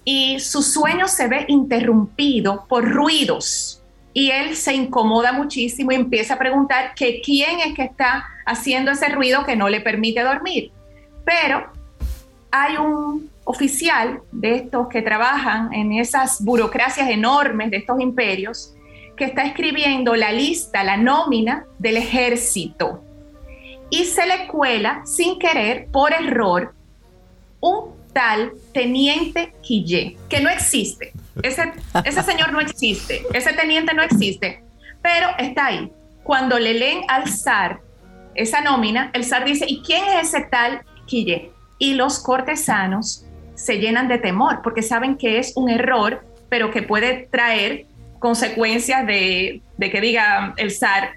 [0.05, 6.35] y su sueño se ve interrumpido por ruidos y él se incomoda muchísimo y empieza
[6.35, 10.73] a preguntar que quién es que está haciendo ese ruido que no le permite dormir.
[11.25, 11.71] Pero
[12.51, 18.75] hay un oficial de estos que trabajan en esas burocracias enormes de estos imperios
[19.25, 23.03] está escribiendo la lista, la nómina del ejército
[23.91, 26.73] y se le cuela sin querer, por error,
[27.61, 31.13] un tal teniente Quille, que no existe.
[31.43, 31.73] Ese,
[32.05, 34.63] ese señor no existe, ese teniente no existe,
[35.03, 35.93] pero está ahí.
[36.23, 37.81] Cuando le leen al zar
[38.35, 41.51] esa nómina, el zar dice, ¿y quién es ese tal Quille?
[41.79, 46.83] Y los cortesanos se llenan de temor porque saben que es un error, pero que
[46.83, 47.87] puede traer
[48.21, 51.15] consecuencias de, de que diga el zar,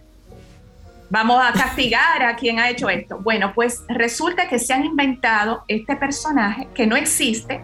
[1.14, 3.20] vamos a castigar a quien ha hecho esto.
[3.20, 7.62] Bueno, pues resulta que se han inventado este personaje que no existe,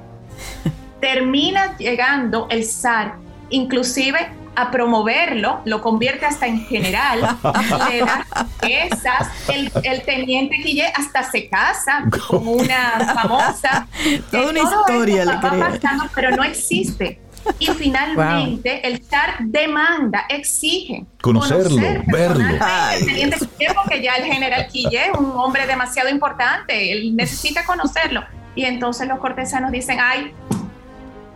[1.01, 3.15] termina llegando el zar,
[3.49, 7.37] inclusive a promoverlo, lo convierte hasta en general,
[7.89, 8.25] le da
[8.61, 13.87] esas, el, teniente Quille hasta se casa con una famosa.
[14.29, 16.09] Toda una historia le creo.
[16.13, 17.21] pero no existe.
[17.59, 22.45] Y finalmente el zar demanda, exige conocerlo, verlo.
[23.75, 28.23] porque ya el general Quille es un hombre demasiado importante, él necesita conocerlo.
[28.55, 30.33] Y entonces los cortesanos dicen, ay,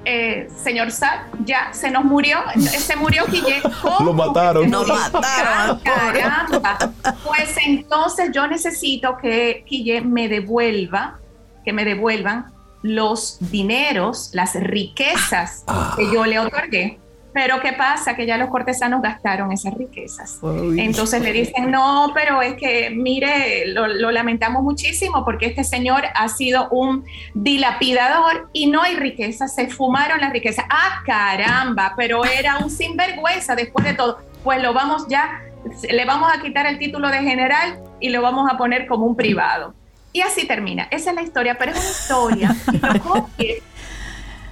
[0.05, 3.61] eh, señor Sad, ya se nos murió, se murió Quille.
[3.99, 4.69] Lo mataron.
[4.69, 5.79] Lo mataron.
[5.79, 6.77] Caramba.
[7.25, 11.19] Pues entonces yo necesito que Quille me devuelva,
[11.63, 12.52] que me devuelvan
[12.83, 15.95] los dineros, las riquezas Ah.
[15.97, 16.99] que yo le otorgué.
[17.33, 18.15] Pero ¿qué pasa?
[18.15, 20.37] Que ya los cortesanos gastaron esas riquezas.
[20.43, 20.79] Uy.
[20.79, 26.03] Entonces le dicen, no, pero es que, mire, lo, lo lamentamos muchísimo porque este señor
[26.13, 30.65] ha sido un dilapidador y no hay riqueza, se fumaron las riquezas.
[30.69, 34.19] Ah, caramba, pero era un sinvergüenza después de todo.
[34.43, 35.41] Pues lo vamos ya,
[35.89, 39.15] le vamos a quitar el título de general y lo vamos a poner como un
[39.15, 39.73] privado.
[40.13, 40.88] Y así termina.
[40.91, 42.56] Esa es la historia, pero es una historia.
[42.82, 43.63] Prokofiev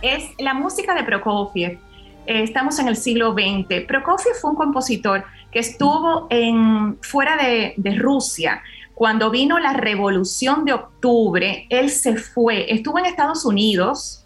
[0.02, 1.80] es la música de Prokofiev.
[2.26, 3.86] Eh, estamos en el siglo XX.
[3.88, 8.62] Prokofiev fue un compositor que estuvo en, fuera de, de Rusia.
[8.95, 14.26] Cuando vino la revolución de octubre, él se fue, estuvo en Estados Unidos,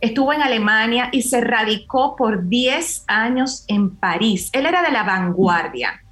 [0.00, 4.50] estuvo en Alemania y se radicó por 10 años en París.
[4.52, 6.02] Él era de la vanguardia,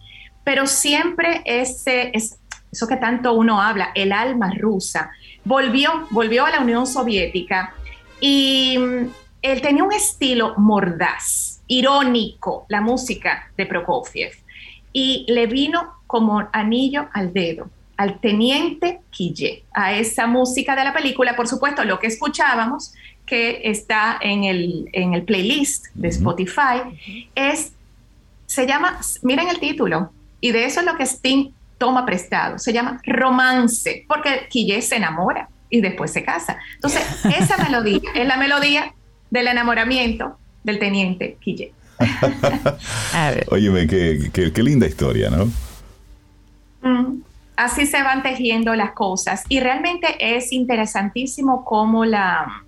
[0.45, 2.38] pero siempre ese, es,
[2.71, 5.11] eso que tanto uno habla, el alma rusa,
[5.45, 7.75] volvió, volvió a la Unión Soviética
[8.21, 9.11] y mm,
[9.43, 14.33] él tenía un estilo mordaz, irónico, la música de Prokofiev,
[14.93, 20.95] y le vino como anillo al dedo al teniente Quille, a esa música de la
[20.95, 22.95] película, por supuesto, lo que escuchábamos,
[23.27, 27.73] que está en el, en el playlist de Spotify, es,
[28.47, 32.73] se llama, miren el título, y de eso es lo que Sting toma prestado, se
[32.73, 36.59] llama Romance, porque Quille se enamora y después se casa.
[36.75, 37.03] Entonces,
[37.39, 38.93] esa melodía es la melodía
[39.31, 41.73] del enamoramiento del teniente Quille.
[43.15, 43.47] A ver.
[43.51, 45.47] Óyeme, qué, qué- qué linda historia, ¿no?
[46.83, 47.23] Mm,
[47.57, 52.63] Así se van tejiendo las cosas y realmente es interesantísimo cómo la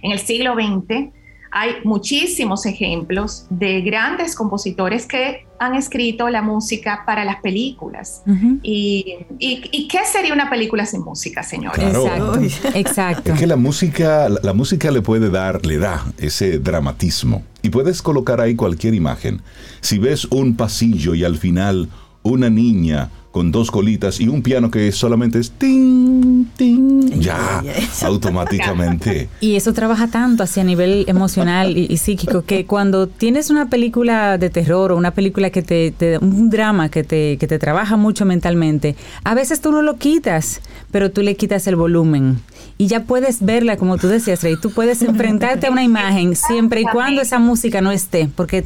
[0.00, 1.10] en el siglo XX
[1.50, 8.22] hay muchísimos ejemplos de grandes compositores que han escrito la música para las películas.
[8.26, 8.58] Ujú.
[8.62, 11.78] Y, y- y qué sería una película sin música, señores?
[11.90, 12.34] Claro.
[12.40, 13.32] Exacto, exacto.
[13.32, 17.42] Es que la música, la, la música le puede dar, le da ese dramatismo.
[17.62, 19.42] Y puedes colocar ahí cualquier imagen.
[19.80, 21.88] Si ves un pasillo y al final
[22.22, 27.62] una niña con dos colitas y un piano que solamente es ting, ting, ya,
[28.02, 29.28] automáticamente.
[29.42, 34.38] Y eso trabaja tanto hacia nivel emocional y, y psíquico que cuando tienes una película
[34.38, 37.96] de terror o una película que te, te- un drama que te, que te trabaja
[37.98, 42.40] mucho mentalmente, a veces tú no lo quitas, pero tú le quitas el volumen.
[42.78, 46.80] Y ya puedes verla como tú decías, Rey, tú puedes enfrentarte a una imagen siempre
[46.80, 48.64] y cuando esa música no esté, porque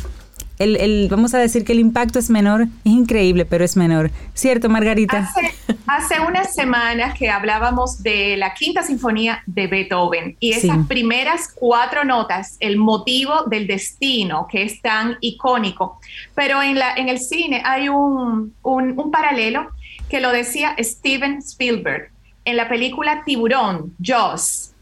[0.60, 4.10] el, el- vamos a decir que el impacto es menor, es increíble, pero es menor.
[4.34, 5.18] ¿Cierto, Margarita?
[5.18, 5.54] Hace,
[5.86, 10.82] hace unas semanas que hablábamos de la quinta sinfonía de Beethoven y esas Sí.
[10.86, 15.98] primeras cuatro notas, el motivo del destino, que es tan icónico.
[16.34, 19.70] Pero en, la, en el cine hay un, un- un paralelo
[20.08, 22.10] que lo decía Steven Spielberg
[22.44, 24.72] en la película Tiburón, Jaws.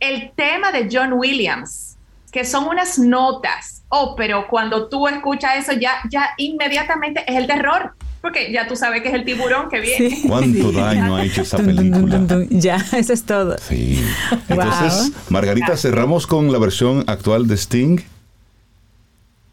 [0.00, 1.96] El tema de John Williams,
[2.32, 3.81] que son unas notas.
[3.94, 8.74] Oh, pero cuando tú escuchas eso ya, ya inmediatamente es el terror, porque ya tú
[8.74, 10.08] sabes que es el tiburón que viene.
[10.16, 10.24] Sí.
[10.28, 12.16] ¿Cuánto daño ha hecho esa Dun, dun, dun, película?
[12.18, 12.60] dun, dun.
[12.60, 13.56] Ya, eso es todo.
[13.58, 14.02] Sí.
[14.48, 15.22] Entonces, Wow.
[15.28, 17.98] Margarita, cerramos con la versión actual de Sting.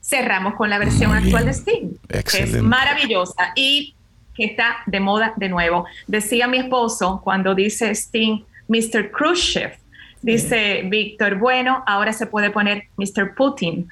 [0.02, 2.58] cerramos con la versión actual de Sting, que Excelente.
[2.58, 3.94] es maravillosa y
[4.36, 5.86] que está de moda de nuevo.
[6.08, 9.12] Decía mi esposo cuando dice Sting, Mr.
[9.12, 9.74] Khrushchev,
[10.22, 13.36] dice Víctor, bueno, ahora se puede poner Mr.
[13.36, 13.88] Putin.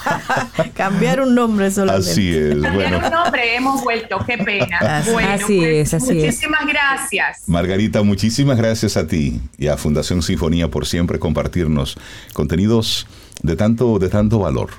[0.74, 2.10] Cambiar un nombre solamente.
[2.10, 2.54] Así es.
[2.54, 4.78] Cambiar Bueno, un nombre, hemos vuelto, qué pena.
[4.80, 6.24] Así- Bueno, así pues, es, así es.
[6.24, 7.42] muchísimas gracias.
[7.48, 11.96] Margarita, muchísimas gracias a ti y a Fundación Sinfonía por siempre compartirnos
[12.32, 13.06] contenidos
[13.42, 14.70] de tanto, de tanto valor.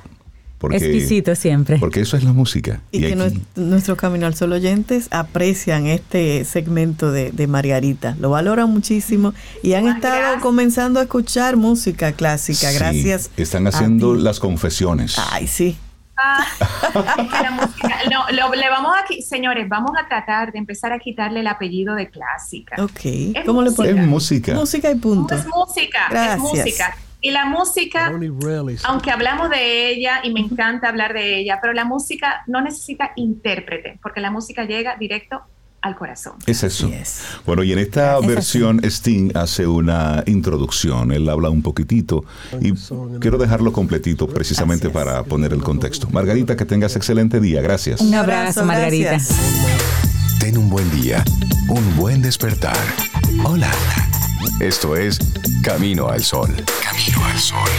[0.60, 1.78] Porque, Exquisito siempre.
[1.80, 2.82] Porque eso es la música.
[2.92, 8.30] Y, que aquí- nuestro Camino al Sol oyentes aprecian este segmento de, de Margarita, lo
[8.30, 10.42] valoran muchísimo y han estado gracias.
[10.44, 13.32] comenzando a escuchar música clásica, Sí, gracias.
[13.38, 14.22] Están a haciendo ti.
[14.22, 15.16] las confesiones.
[15.32, 15.78] Ay, sí.
[16.22, 16.46] Ah,
[17.18, 20.92] es que la música- no, lo- le vamos a, señores, vamos a tratar de empezar
[20.92, 22.84] a quitarle el apellido de clásica.
[22.84, 23.00] Ok.
[23.06, 23.88] Es ¿Cómo le música.
[23.88, 24.08] es ponemos?
[24.10, 24.54] música.
[24.56, 25.34] Música y punto.
[25.36, 26.36] Es música, Gracias.
[26.36, 26.98] es música.
[27.22, 28.12] Y la música,
[28.84, 33.12] aunque hablamos de ella y me encanta hablar de ella, pero la música no necesita
[33.18, 35.42] intérprete, porque la música llega directo
[35.82, 36.34] al corazón.
[36.46, 36.90] Es eso.
[37.46, 42.24] Bueno, y en esta Es versión Sting hace una introducción, él habla un poquitito
[42.62, 42.74] y
[43.20, 46.10] quiero dejarlo completito precisamente para poner el contexto.
[46.12, 48.02] Margarita, que tengas excelente día, gracias.
[48.02, 49.12] Un abrazo, Margarita.
[49.12, 49.40] gracias.
[50.40, 51.24] Ten un buen día,
[51.68, 52.78] un buen despertar.
[53.44, 53.72] Hola.
[54.60, 55.20] Esto es
[55.64, 56.50] Camino al Sol.
[56.84, 57.70] Camino al Sol.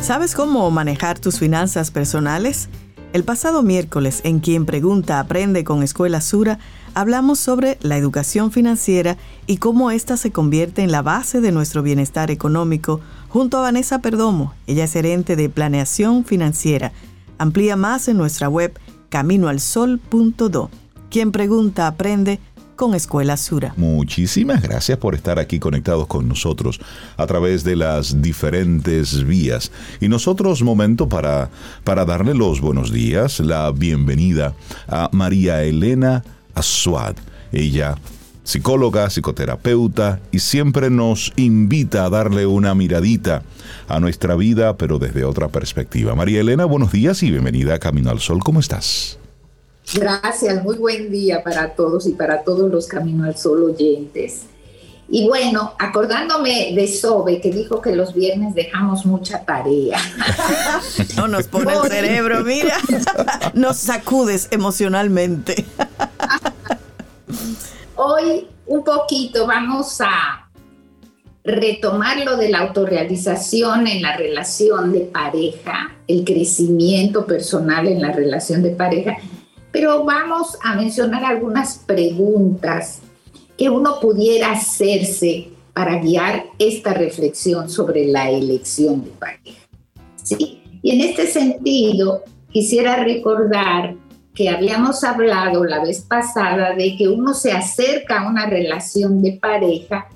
[0.00, 2.68] ¿Sabes cómo manejar tus finanzas personales?
[3.12, 6.58] El pasado miércoles, en Quien Pregunta Aprende con Escuela Sura,
[6.94, 9.16] hablamos sobre la educación financiera
[9.46, 14.00] y cómo ésta se convierte en la base de nuestro bienestar económico, junto a Vanessa
[14.00, 14.54] Perdomo.
[14.66, 16.90] Ella es gerente de Planeación Financiera.
[17.38, 18.76] Amplía más en nuestra web
[19.10, 20.70] caminoalsol.do.
[21.10, 22.40] Quien pregunta aprende
[22.80, 23.74] con Escuela Sura.
[23.76, 26.80] Muchísimas gracias por estar aquí conectados con nosotros
[27.18, 29.70] a través de las diferentes vías.
[30.00, 31.50] Y nosotros momento para,
[31.84, 34.54] para darle los buenos días, la bienvenida
[34.88, 37.16] a María Elena Azuad.
[37.52, 37.96] Ella
[38.50, 43.44] psicóloga, psicoterapeuta, y siempre nos invita a darle una miradita
[43.86, 46.16] a nuestra vida, pero desde otra perspectiva.
[46.16, 48.40] María Elena, buenos días y bienvenida a Camino al Sol.
[48.42, 49.18] ¿Cómo estás?
[49.94, 54.46] Gracias, muy buen día para todos y para todos los Camino al Sol oyentes.
[55.08, 59.98] Y bueno, acordándome de Sobe, que dijo que los viernes dejamos mucha tarea.
[61.16, 62.78] No nos pone el cerebro, mira,
[63.54, 65.66] nos sacudes emocionalmente.
[68.02, 70.48] Hoy un poquito vamos a
[71.44, 78.12] retomar lo de la autorrealización en la relación de pareja, el crecimiento personal en la
[78.12, 79.16] relación de pareja
[79.72, 83.00] pero vamos a mencionar algunas preguntas
[83.56, 89.60] que uno pudiera hacerse para guiar esta reflexión sobre la elección de pareja.
[90.22, 90.62] ¿sí?
[90.82, 93.94] Y en este sentido, quisiera recordar
[94.34, 99.32] que habíamos hablado la vez pasada de que uno se acerca a una relación de
[99.32, 100.08] pareja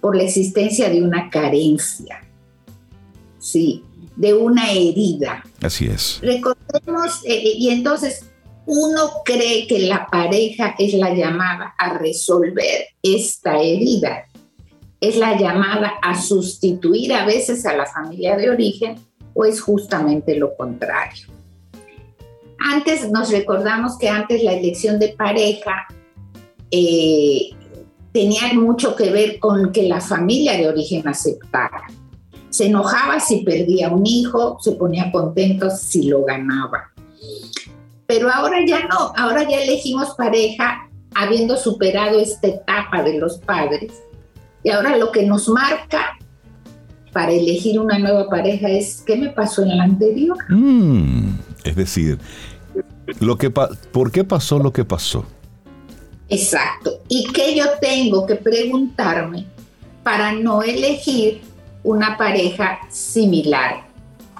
[0.00, 2.22] por la existencia de una carencia,
[3.38, 3.82] sí,
[4.16, 5.42] de una herida.
[5.62, 6.20] Así es.
[6.22, 8.26] Recordemos, eh, y entonces
[8.66, 14.26] uno cree que la pareja es la llamada a resolver esta herida,
[15.00, 18.96] es la llamada a sustituir a veces a la familia de origen
[19.34, 21.33] o es justamente lo contrario.
[22.64, 25.86] Antes nos recordamos que antes la elección de pareja
[26.70, 27.50] eh,
[28.12, 31.84] tenía mucho que ver con que la familia de origen aceptara.
[32.50, 36.94] Se enojaba si perdía un hijo, se ponía contento si lo ganaba
[38.06, 43.92] pero ahora ya no, ahora ya elegimos pareja habiendo superado esta etapa de los padres.
[44.62, 46.18] Y ahora lo que nos marca
[47.12, 50.36] para elegir una nueva pareja es qué me pasó en la anterior.
[50.48, 51.30] Mm,
[51.64, 52.18] es decir,
[53.20, 55.24] lo que ¿por qué pasó lo que pasó?
[56.28, 57.00] Exacto.
[57.08, 59.46] ¿Y qué yo tengo que preguntarme
[60.02, 61.42] para no elegir
[61.82, 63.86] una pareja similar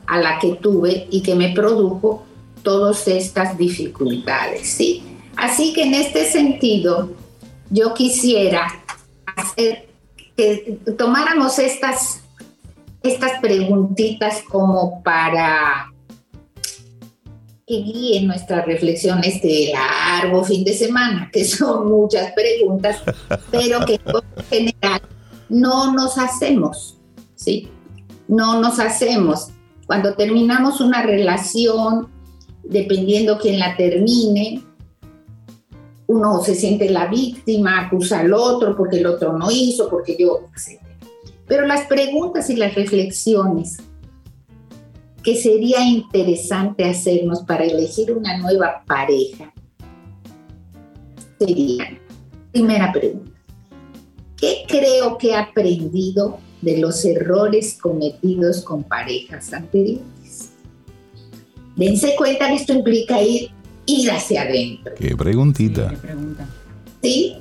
[0.06, 2.24] a la que tuve y que me produjo
[2.62, 5.02] todas estas dificultades, ¿sí?
[5.36, 7.10] Así que en este sentido,
[7.70, 8.66] yo quisiera
[9.56, 9.88] que
[10.96, 12.22] tomáramos estas,
[13.02, 15.92] estas preguntitas como para
[17.66, 23.02] que guíen nuestra reflexión este largo fin de semana, que son muchas preguntas,
[23.50, 25.00] pero que en general
[25.48, 26.98] no nos hacemos,
[27.34, 27.68] ¿sí?
[28.28, 29.48] No nos hacemos.
[29.86, 32.08] Cuando terminamos una relación,
[32.62, 34.62] dependiendo quién la termine,
[36.06, 40.48] uno se siente la víctima, acusa al otro porque el otro no hizo, porque yo,
[41.46, 43.78] Pero las preguntas y las reflexiones
[45.24, 49.52] que sería interesante hacernos para elegir una nueva pareja
[51.38, 51.98] serían,
[52.52, 53.30] primera pregunta,
[54.36, 60.50] ¿qué creo que he aprendido de los errores cometidos con parejas anteriores?
[61.76, 63.50] dense cuenta que esto implica ir,
[63.86, 64.94] ir hacia adentro.
[64.94, 65.88] Qué preguntita.
[65.90, 66.48] ¿Qué pregunta?
[67.02, 67.36] ¿Sí?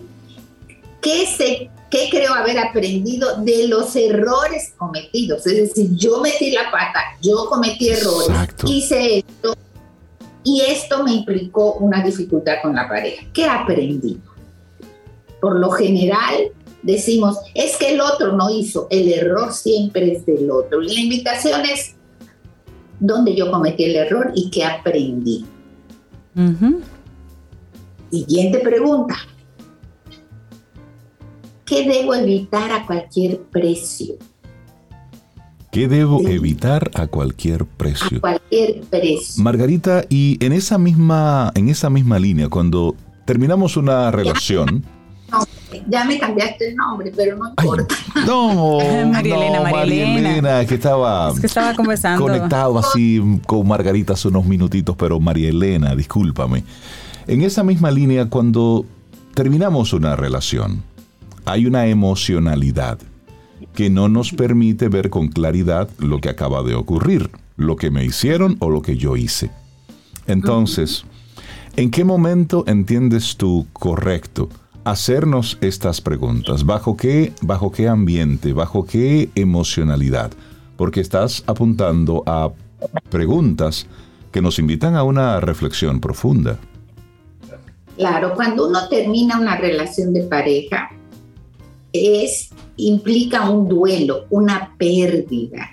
[1.02, 5.46] ¿Qué, se, ¿Qué creo haber aprendido de los errores cometidos?
[5.46, 9.54] Es decir, yo metí la pata, yo cometí errores, hice esto
[10.44, 13.28] y esto me implicó una dificultad con la pareja.
[13.32, 14.20] ¿Qué aprendí?
[15.40, 16.52] Por lo general
[16.82, 20.82] decimos, es que el otro no hizo, el error siempre es del otro.
[20.82, 21.94] La invitación es
[23.00, 25.46] dónde yo cometí el error y qué aprendí.
[28.10, 29.16] Siguiente pregunta.
[31.74, 34.14] ¿Qué debo evitar a cualquier precio?
[35.72, 38.18] ¿Qué debo evitar a cualquier precio?
[38.18, 39.44] A cualquier precio.
[39.44, 42.96] Margarita, y en esa misma, en esa misma línea, cuando
[43.26, 44.84] terminamos una relación.
[45.88, 47.96] ya me cambiaste el nombre, pero no importa.
[48.28, 48.78] no,
[49.12, 50.30] María Elena, no, María Elena.
[50.30, 52.24] Elena, que estaba, Es que estaba conversando.
[52.24, 56.64] conectado así con Margarita hace unos minutitos, pero María Elena, discúlpame.
[57.26, 58.86] En esa misma línea, cuando
[59.34, 60.84] terminamos una relación,
[61.46, 63.00] hay una emocionalidad
[63.74, 68.06] que no nos permite ver con claridad lo que acaba de ocurrir, lo que me
[68.06, 69.52] hicieron o lo que yo hice.
[70.28, 71.06] Entonces,
[71.76, 74.50] ¿en qué momento entiendes tú correcto
[74.84, 76.66] hacernos estas preguntas?
[76.66, 80.32] ¿Bajo qué, bajo qué ambiente, bajo qué emocionalidad?
[80.78, 82.52] Porque estás apuntando a
[83.10, 83.88] preguntas
[84.32, 86.58] que nos invitan a una reflexión profunda.
[87.98, 90.90] Claro, cuando uno termina una relación de pareja,
[91.94, 95.70] es, implica un duelo, una pérdida.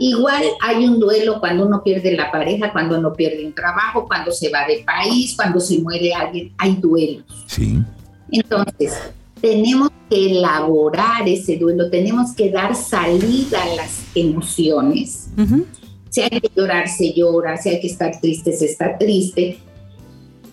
[0.00, 4.30] Igual hay un duelo cuando uno pierde la pareja, cuando uno pierde un trabajo, cuando
[4.30, 7.24] se va de país, cuando se muere alguien, hay duelos.
[7.46, 7.78] Sí.
[8.30, 8.94] Entonces,
[9.40, 15.30] tenemos que elaborar ese duelo, tenemos que dar salida a las emociones.
[16.10, 19.58] Si hay que llorar, se llora, si hay que estar triste, se está triste,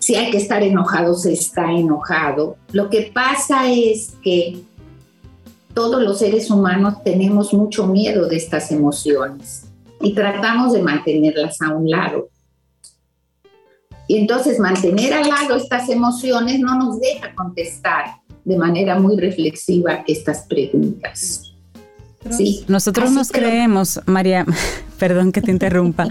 [0.06, 2.56] si hay que estar enojado, se está enojado.
[2.70, 4.60] Lo que pasa es que
[5.74, 9.64] todos los seres humanos tenemos mucho miedo de estas emociones
[10.00, 12.28] y tratamos de mantenerlas a un lado.
[14.06, 20.04] Y entonces mantener al lado estas emociones no nos deja contestar de manera muy reflexiva
[20.06, 21.52] estas preguntas.
[22.30, 22.64] Sí.
[22.68, 24.46] Nosotros Así nos creemos, María,
[25.00, 26.06] perdón que te interrumpa,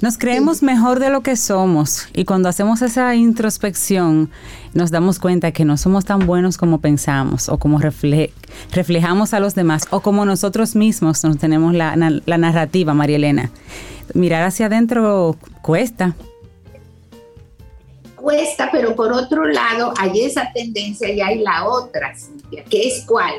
[0.00, 4.30] nos creemos mejor de lo que somos y cuando hacemos esa introspección
[4.74, 8.30] nos damos cuenta que no somos tan buenos como pensamos o como refle-
[8.72, 13.16] reflejamos a los demás o como nosotros mismos nos tenemos la, na- la narrativa, María
[13.16, 13.50] Elena.
[14.14, 16.14] Mirar hacia adentro cuesta.
[18.14, 23.04] cuesta, pero por otro lado hay esa tendencia y hay la otra, Cintia, que es
[23.06, 23.34] cuál?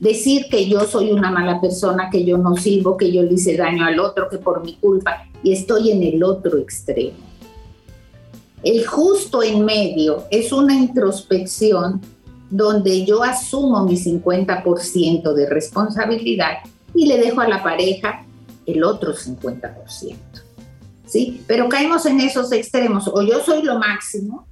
[0.00, 3.56] Decir que yo soy una mala persona, que yo no sirvo, que yo le hice
[3.56, 7.18] daño al otro, que por mi culpa, y estoy en el otro extremo.
[8.62, 12.00] El justo en medio es una introspección
[12.50, 16.58] donde yo asumo mi 50% de responsabilidad
[16.94, 18.24] y le dejo a la pareja
[18.66, 20.16] el otro 50%.
[21.06, 21.42] ¿sí?
[21.46, 24.46] Pero caemos en esos extremos, o yo soy lo máximo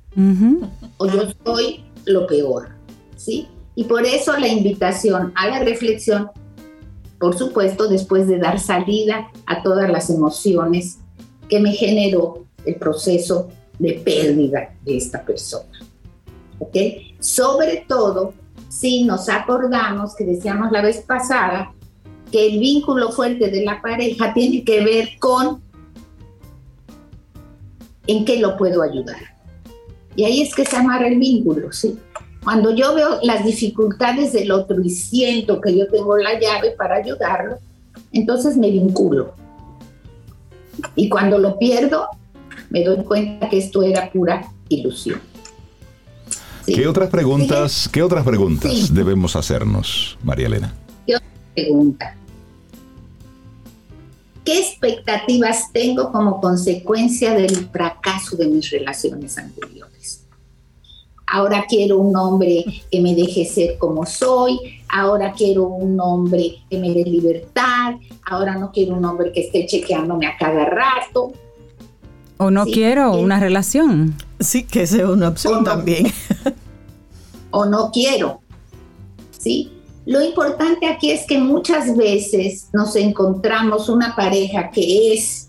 [0.96, 2.70] o yo soy lo peor,
[3.16, 3.46] ¿sí?
[3.78, 6.32] Y por eso la invitación a la reflexión,
[7.20, 10.98] por supuesto, después de dar salida a todas las emociones
[11.48, 15.78] que me generó el proceso de pérdida de esta persona,
[16.58, 16.76] ¿ok?
[17.20, 18.34] Sobre todo
[18.68, 21.72] si nos acordamos que decíamos la vez pasada
[22.32, 25.62] que el vínculo fuerte de la pareja tiene que ver con
[28.08, 29.38] en qué lo puedo ayudar.
[30.16, 31.96] Y ahí es que se amarra el vínculo, ¿sí?
[32.42, 36.96] Cuando yo veo las dificultades del otro y siento que yo tengo la llave para
[36.96, 37.58] ayudarlo,
[38.12, 39.34] entonces me vinculo.
[40.94, 42.06] Y cuando lo pierdo,
[42.70, 45.20] me doy cuenta que esto era pura ilusión.
[46.64, 46.74] ¿Sí?
[46.74, 48.88] ¿Qué otras preguntas, qué otras preguntas Sí.
[48.92, 50.74] debemos hacernos, María Elena?
[51.54, 52.14] pregunta.
[54.44, 59.97] ¿Qué expectativas tengo como consecuencia del fracaso de mis relaciones anteriores?
[61.30, 64.58] Ahora quiero un hombre que me deje ser como soy,
[64.88, 69.66] ahora quiero un hombre que me dé libertad, ahora no quiero un hombre que esté
[69.66, 71.32] chequeándome a cada rato.
[72.38, 72.72] O no Sí.
[72.72, 74.14] quiero una relación.
[74.40, 76.06] Sí, que esa es una opción también.
[77.50, 78.40] o no quiero.
[79.38, 79.72] ¿Sí?
[80.06, 85.47] Lo importante aquí es que muchas veces nos encontramos una pareja que es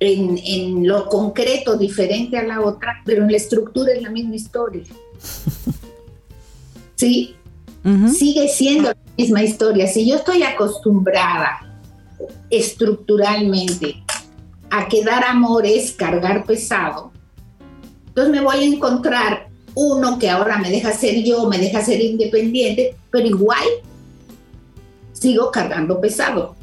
[0.00, 4.36] en, en lo concreto diferente a la otra, pero en la estructura es la misma
[4.36, 4.84] historia.
[6.96, 7.36] ¿Sí?
[7.84, 8.08] Ujú.
[8.08, 9.86] Sigue siendo la misma historia.
[9.86, 11.64] Si yo estoy acostumbrada
[12.50, 14.02] estructuralmente
[14.70, 17.12] a que dar amor es cargar pesado,
[18.08, 22.00] entonces me voy a encontrar uno que ahora me deja ser yo, me deja ser
[22.00, 23.64] independiente, pero igual
[25.12, 26.56] sigo cargando pesado,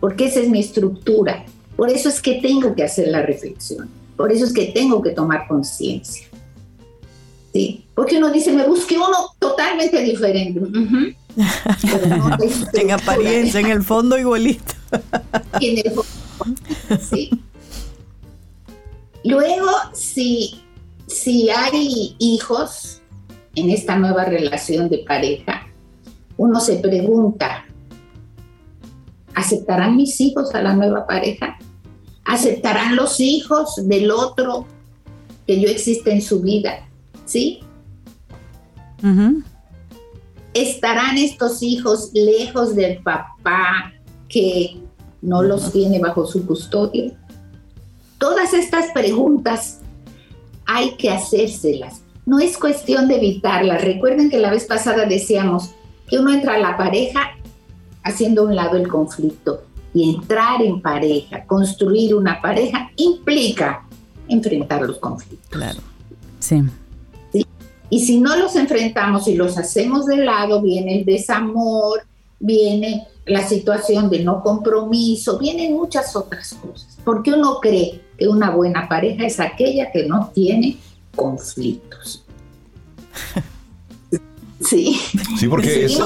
[0.00, 1.44] porque esa es mi estructura.
[1.76, 5.10] Por eso es que tengo que hacer la reflexión, por eso es que tengo que
[5.10, 6.26] tomar conciencia.
[7.52, 7.86] ¿Sí?
[7.94, 10.60] Porque uno dice, me busqué uno totalmente diferente.
[10.60, 11.14] No
[12.74, 14.74] En apariencia, en el fondo igualito.
[15.60, 16.60] en el fondo.
[17.00, 17.30] Sí.
[19.24, 20.60] Luego, si,
[21.06, 23.00] si hay hijos
[23.54, 25.66] en esta nueva relación de pareja,
[26.36, 27.64] uno se pregunta,
[29.34, 31.56] ¿aceptarán mis hijos a la nueva pareja?
[32.24, 34.66] ¿Aceptarán los hijos del otro
[35.46, 36.88] que yo existe en su vida?
[37.26, 37.60] ¿Sí?
[40.54, 43.92] ¿Estarán estos hijos lejos del papá
[44.28, 44.78] que
[45.20, 47.12] no los tiene bajo su custodia?
[48.18, 49.80] Todas estas preguntas
[50.64, 52.00] hay que hacérselas.
[52.24, 53.84] No es cuestión de evitarlas.
[53.84, 55.72] Recuerden que la vez pasada decíamos
[56.08, 57.32] que uno entra a la pareja
[58.02, 59.62] haciendo a un lado el conflicto
[59.94, 63.86] y entrar en pareja, construir una pareja implica
[64.28, 65.48] enfrentar los conflictos.
[65.48, 65.80] Claro.
[66.40, 66.62] Sí.
[67.90, 72.02] Y si no los enfrentamos y los hacemos de lado, viene el desamor,
[72.40, 76.98] viene la situación de no compromiso, vienen muchas otras cosas.
[77.04, 80.76] Porque uno cree que una buena pareja es aquella que no tiene
[81.14, 82.24] conflictos.
[84.60, 84.98] Sí.
[85.38, 86.00] Sí, porque, es,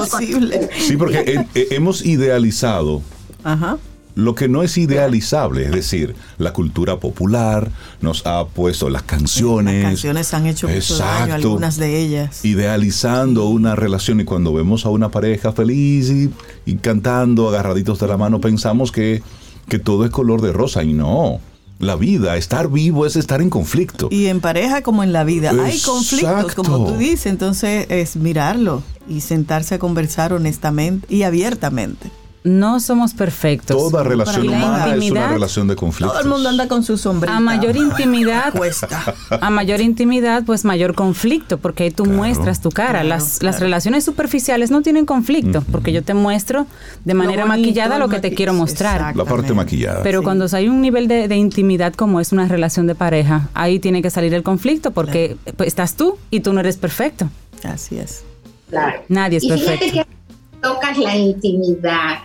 [0.79, 3.01] sí, porque hemos idealizado
[3.43, 3.77] Ajá
[4.19, 7.71] lo que no es idealizable, es decir, la cultura popular
[8.01, 9.75] nos ha puesto las canciones.
[9.75, 12.43] Las canciones han hecho mucho daño, algunas de ellas.
[12.43, 16.11] Idealizando una relación y cuando vemos a una pareja feliz
[16.65, 19.23] y, cantando agarraditos de la mano pensamos que,
[19.67, 21.39] que todo es color de rosa y no.
[21.79, 24.09] La vida, estar vivo es estar en conflicto.
[24.11, 28.83] Y en pareja como en la vida, hay conflictos, como tú dices, entonces es mirarlo
[29.07, 32.11] y sentarse a conversar honestamente y abiertamente
[32.43, 33.75] no somos perfectos.
[33.75, 36.11] Toda relación humana es una relación de conflicto.
[36.11, 37.35] Todo el mundo anda con su sombrita.
[37.35, 39.15] A mayor intimidad, cuesta.
[39.29, 43.03] A mayor intimidad, pues mayor conflicto, porque ahí tú muestras tu cara.
[43.03, 46.65] las, las relaciones superficiales no tienen conflicto, porque yo te muestro
[47.03, 49.15] de manera maquillada lo que te quiero mostrar.
[49.15, 50.01] La parte maquillada.
[50.03, 54.01] Pero cuando hay un nivel de, intimidad como es una relación de pareja, ahí tiene
[54.01, 57.29] que salir el conflicto, porque pues, estás tú y tú no eres perfecto.
[57.63, 58.23] Así es.
[58.69, 59.01] Claro.
[59.07, 59.85] Nadie es perfecto.
[59.91, 60.05] Que
[60.61, 62.19] tocas la intimidad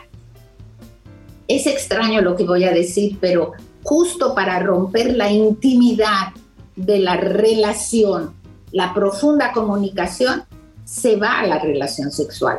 [1.49, 6.33] es extraño lo que voy a decir, pero justo para romper la intimidad
[6.77, 8.35] de la relación,
[8.73, 10.45] la profunda comunicación,
[10.85, 12.59] se va a la relación sexual.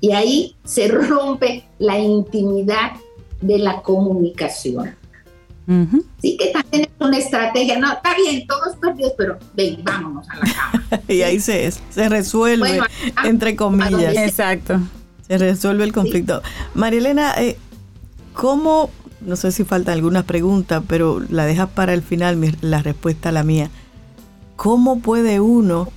[0.00, 2.92] Y ahí se rompe la intimidad
[3.40, 4.94] de la comunicación.
[6.22, 7.78] Sí, que también es una estrategia.
[7.78, 11.02] No, está bien, todos perdidos, pero ven, vámonos a la cama.
[11.08, 12.80] y ahí se, se resuelve,
[13.24, 14.16] entre comillas.
[14.16, 14.80] Exacto.
[15.26, 16.40] Se resuelve el conflicto.
[16.74, 17.58] María Elena, eh,
[18.38, 18.88] ¿Cómo,
[19.20, 23.32] no sé si falta alguna pregunta, pero la dejas para el final, la respuesta a
[23.32, 23.68] la mía.
[24.54, 25.88] ¿Cómo puede uno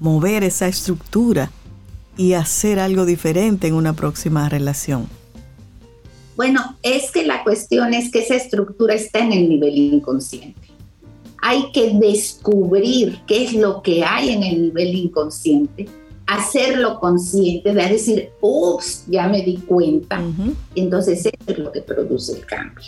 [0.00, 1.50] mover esa estructura
[2.16, 5.06] y hacer algo diferente en una próxima relación?
[6.34, 10.68] Bueno, es que la cuestión es que esa estructura está en el nivel inconsciente.
[11.42, 15.90] Hay que descubrir qué es lo que hay en el nivel inconsciente
[16.26, 20.20] hacerlo consciente, de decir, ups, ya me di cuenta.
[20.74, 22.84] Entonces eso es lo que produce el cambio.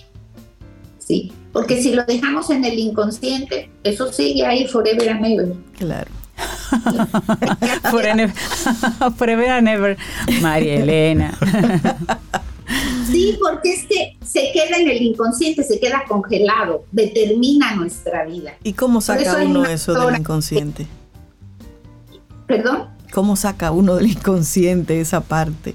[0.99, 1.33] ¿Sí?
[1.53, 5.53] Porque si lo dejamos en el inconsciente, eso sigue ahí forever and ever.
[5.79, 6.11] Claro.
[9.17, 9.97] forever, and ever.
[10.41, 11.39] María Elena.
[13.11, 18.55] Sí, porque es que se queda en el inconsciente, se queda congelado, determina nuestra vida.
[18.63, 20.87] ¿Y cómo saca uno eso del inconsciente?
[22.47, 22.94] ¿Perdón?
[23.15, 25.75] ¿Cómo saca uno del inconsciente esa parte?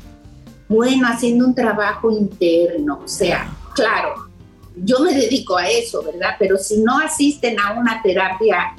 [0.67, 4.27] Bueno, haciendo un trabajo interno, o sea, claro,
[4.75, 6.35] yo me dedico a eso, ¿verdad?
[6.37, 8.75] Pero si no asisten a una terapia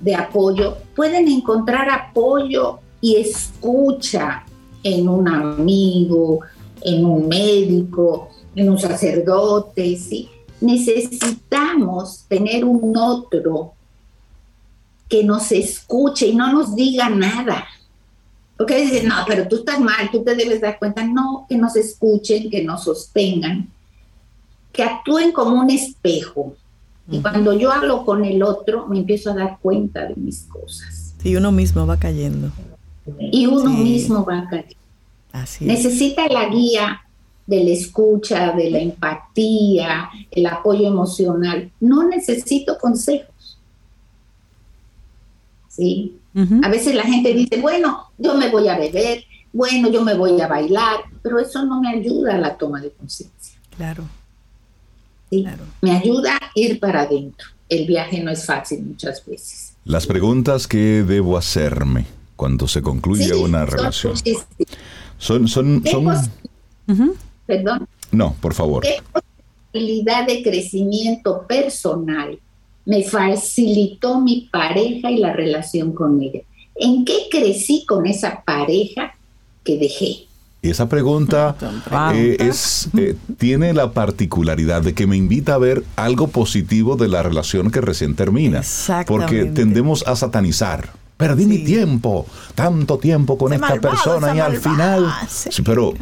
[0.00, 4.44] de apoyo, pueden encontrar apoyo y escucha
[4.82, 6.40] en un amigo,
[6.80, 10.30] en un médico, en un sacerdote, ¿sí?
[10.62, 13.74] Necesitamos tener un otro
[15.06, 17.66] que nos escuche y no nos diga nada,
[18.60, 21.02] porque dicen, no, pero tú estás mal, tú te debes dar cuenta.
[21.02, 23.70] No, que nos escuchen, que nos sostengan,
[24.70, 26.54] que actúen como un espejo.
[27.10, 31.14] Y cuando yo hablo con el otro, me empiezo a dar cuenta de mis cosas.
[31.24, 32.52] Y uno mismo va cayendo.
[33.18, 34.76] Y uno mismo va cayendo.
[35.32, 37.00] Así Necesita la guía
[37.46, 41.70] de la escucha, de la empatía, el apoyo emocional.
[41.80, 43.58] No necesito consejos.
[45.66, 46.19] ¿Sí?
[46.34, 50.40] A veces la gente dice, bueno, yo me voy a beber, bueno, yo me voy
[50.40, 53.58] a bailar, pero eso no me ayuda a la toma de conciencia.
[53.76, 54.04] Claro.
[55.28, 55.64] claro.
[55.80, 57.48] Me ayuda a ir para adentro.
[57.68, 59.74] El viaje no es fácil muchas veces.
[59.84, 62.06] Las preguntas que debo hacerme
[62.36, 64.14] cuando se concluye una relación.
[65.18, 66.30] Son, son, son...
[67.46, 67.88] Perdón.
[68.12, 68.82] No, por favor.
[68.82, 69.02] ¿Qué
[69.72, 72.38] posibilidad de crecimiento personal
[72.90, 76.40] me facilitó mi pareja y la relación con ella.
[76.74, 79.14] ¿En qué crecí con esa pareja
[79.62, 80.26] que dejé?
[80.60, 81.54] Y esa pregunta
[82.12, 87.06] eh, es, eh, tiene la particularidad de que me invita a ver algo positivo de
[87.06, 88.62] la relación que recién termina.
[89.06, 90.90] Porque tendemos a satanizar.
[91.16, 92.26] Perdí mi tiempo,
[92.56, 95.06] tanto tiempo con esta persona y al final...
[95.64, 95.94] pero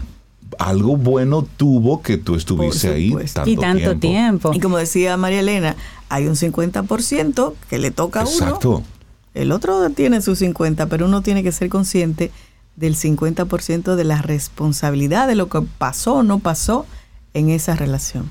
[0.58, 4.50] algo bueno tuvo que tú estuviste ahí tanto y tanto tiempo.
[4.52, 5.76] Y como decía María Elena,
[6.08, 8.32] hay un 50% que le toca a uno.
[8.32, 8.82] Exacto.
[9.34, 12.32] El otro tiene su 50, pero uno tiene que ser consciente
[12.76, 16.86] del 50% de la responsabilidad de lo que pasó o no pasó
[17.34, 18.30] en esa relación.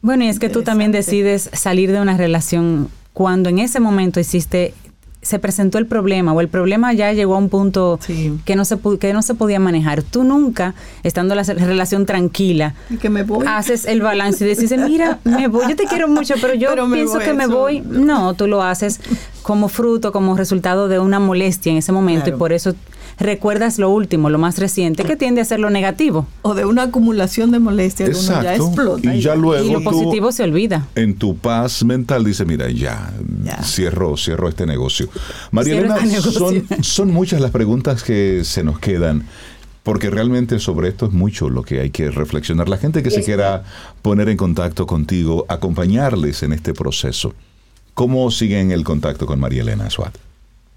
[0.00, 4.20] Bueno, y es que tú también decides salir de una relación cuando en ese momento
[4.20, 4.74] hiciste
[5.22, 8.00] se presentó el problema o el problema ya llegó a un punto
[8.44, 10.02] que, no se, que no se podía manejar.
[10.02, 13.46] Tú nunca, estando la relación tranquila, que me voy.
[13.46, 17.20] haces el balance y dices, mira, me voy, yo te quiero mucho, pero yo pienso
[17.20, 17.80] que me voy.
[17.80, 19.00] No, tú lo haces
[19.42, 22.74] como fruto, como resultado de una molestia en ese momento y por eso
[23.18, 26.26] recuerdas lo último, lo más reciente, que tiende a ser lo negativo.
[26.42, 29.14] O de una acumulación de molestias uno ya explota.
[29.14, 30.86] Y ya luego lo positivo se olvida.
[30.94, 33.12] En tu paz mental dice, mira, ya,
[33.62, 35.08] cierro, cierro este negocio.
[35.50, 39.24] María Elena, este son, son muchas las preguntas que se nos quedan
[39.82, 42.68] porque realmente sobre esto es mucho lo que hay que reflexionar.
[42.68, 43.64] La gente que se quiera
[44.00, 47.34] poner en contacto contigo, acompañarles en este proceso,
[47.94, 50.16] ¿cómo siguen el contacto con María Elena Swat?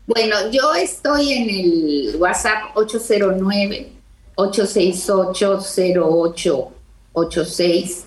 [0.08, 3.91] Bueno, yo estoy en el WhatsApp 809
[4.36, 6.74] 868
[7.14, 8.06] 0886.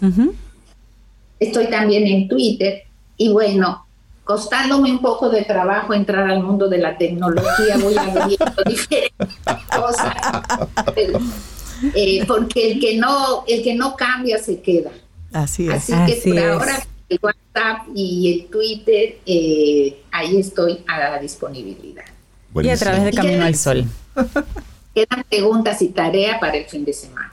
[1.41, 2.85] Estoy también en Twitter
[3.17, 3.85] y bueno,
[4.25, 8.29] costándome un poco de trabajo entrar al mundo de la tecnología, voy a ver
[8.69, 10.15] diferentes cosas.
[11.95, 14.91] Eh, porque el que no, el que no cambia se queda.
[15.33, 15.91] Así es.
[15.91, 22.05] Así que por ahora el WhatsApp y el Twitter, eh, ahí estoy a la disponibilidad.
[22.55, 23.85] Y a través de Camino al Sol.
[24.95, 27.33] Quedan preguntas y tareas para el fin de semana.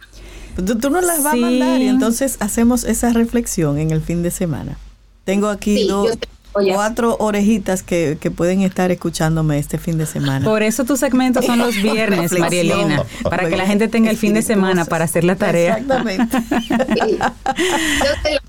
[0.56, 4.32] Tú, nos las vas a mandar y entonces hacemos esa reflexión en el fin de
[4.32, 4.78] semana.
[5.26, 6.18] Tengo aquí dos,
[6.54, 10.46] cuatro orejitas que, pueden estar escuchándome este fin de semana.
[10.46, 14.18] Por eso tus segmentos son los viernes, María Elena, para que la gente tenga el
[14.18, 15.78] fin de semana para hacer la tarea.
[15.78, 16.38] Exactamente.
[17.50, 18.40] Yo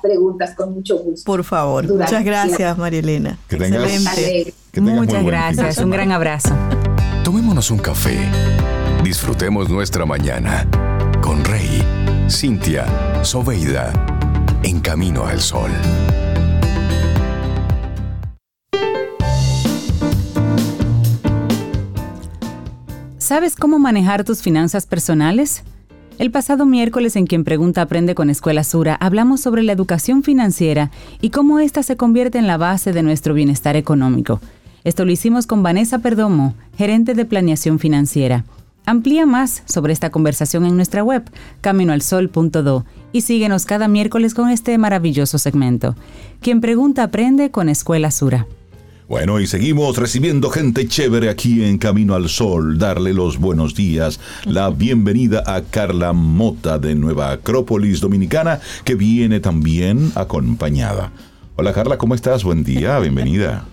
[0.00, 1.24] preguntas con mucho gusto.
[1.24, 1.86] Por favor.
[1.86, 3.38] Muchas gracias, María Elena.
[3.48, 4.54] Que Excelente.
[4.80, 5.78] Muchas gracias.
[5.78, 6.54] Un gran abrazo.
[7.24, 8.18] Tomémonos un café.
[9.02, 10.66] Disfrutemos nuestra mañana
[11.20, 11.82] con Rey,
[12.28, 12.86] Cintia,
[13.24, 13.92] Soveida,
[14.62, 15.70] en camino al sol.
[23.18, 25.64] ¿Sabes cómo manejar tus finanzas personales?
[26.18, 30.90] El pasado miércoles en Quien Pregunta Aprende con Escuela Sura hablamos sobre la educación financiera
[31.20, 34.40] y cómo ésta se convierte en la base de nuestro bienestar económico.
[34.82, 38.46] Esto lo hicimos con Vanessa Perdomo, gerente de planeación financiera.
[38.86, 41.22] Amplía más sobre esta conversación en nuestra web,
[41.60, 45.96] caminoalsol.do, y síguenos cada miércoles con este maravilloso segmento.
[46.40, 48.46] Quien Pregunta Aprende con Escuela Sura.
[49.08, 52.76] Bueno, y seguimos recibiendo gente chévere aquí en Camino al Sol.
[52.76, 59.38] Darle los buenos días, la bienvenida a Carla Mota de Nueva Acrópolis Dominicana, que viene
[59.38, 61.12] también acompañada.
[61.54, 62.42] Hola Carla, ¿cómo estás?
[62.42, 63.64] Buen día, bienvenida.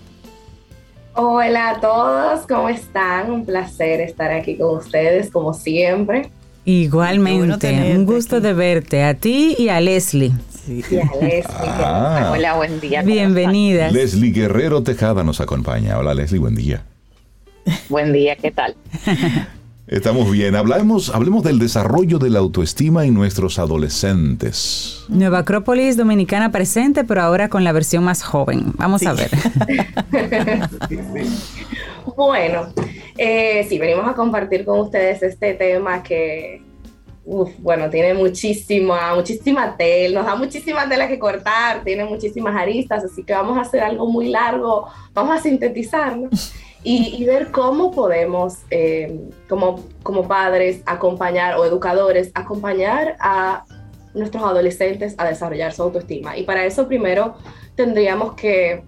[1.14, 3.32] Hola a todos, ¿cómo están?
[3.32, 6.30] Un placer estar aquí con ustedes, como siempre.
[6.64, 10.32] Igualmente, un gusto de verte, a ti y a Leslie.
[11.58, 12.30] Ah.
[12.32, 13.02] Hola, buen día.
[13.02, 13.90] Bienvenida.
[13.90, 15.98] Leslie Guerrero Tejada nos acompaña.
[15.98, 16.84] Hola Leslie, buen día.
[17.88, 18.74] Buen día, ¿qué tal?
[19.86, 20.56] Estamos bien.
[20.56, 25.04] Hablemos, hablemos del desarrollo de la autoestima en nuestros adolescentes.
[25.08, 28.72] Nueva Acrópolis Dominicana presente, pero ahora con la versión más joven.
[28.78, 29.30] Vamos a ver.
[32.16, 32.68] bueno,
[33.18, 36.62] eh, sí, venimos a compartir con ustedes este tema que
[37.24, 43.04] uf, bueno, tiene muchísima, muchísima tela, nos da muchísima tela que cortar, tiene muchísimas aristas,
[43.04, 46.28] así que vamos a hacer algo muy largo, vamos a sintetizarlo
[46.82, 49.18] y, ver cómo podemos, eh,
[49.48, 53.64] como, como padres, acompañar o educadores, acompañar a
[54.12, 56.36] nuestros adolescentes a desarrollar su autoestima.
[56.36, 57.34] Y para eso primero
[57.74, 58.84] tendríamos que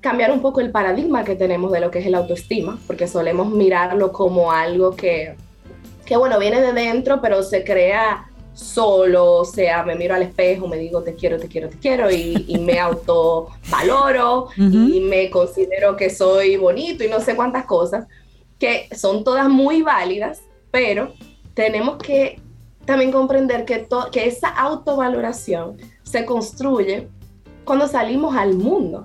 [0.00, 3.50] cambiar un poco el paradigma que tenemos de lo que es el autoestima, porque solemos
[3.50, 5.36] mirarlo como algo que
[6.04, 10.68] que bueno, viene de dentro, pero se crea solo, o sea, me miro al espejo,
[10.68, 15.96] me digo te quiero, te quiero, te quiero y, y me autovaloro y me considero
[15.96, 18.06] que soy bonito y no sé cuántas cosas,
[18.58, 21.14] que son todas muy válidas, pero
[21.54, 22.40] tenemos que
[22.84, 27.08] también comprender que, que esa autovaloración se construye
[27.64, 29.04] cuando salimos al mundo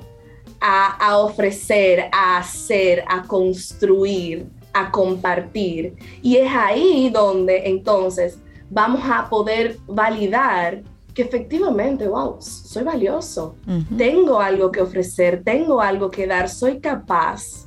[0.59, 4.47] a, a ofrecer, a hacer, a construir,
[4.79, 5.95] a compartir.
[6.21, 13.55] Y es ahí donde entonces vamos a poder validar que efectivamente, wow, soy valioso,
[13.97, 17.65] tengo algo que ofrecer, tengo algo que dar, soy capaz.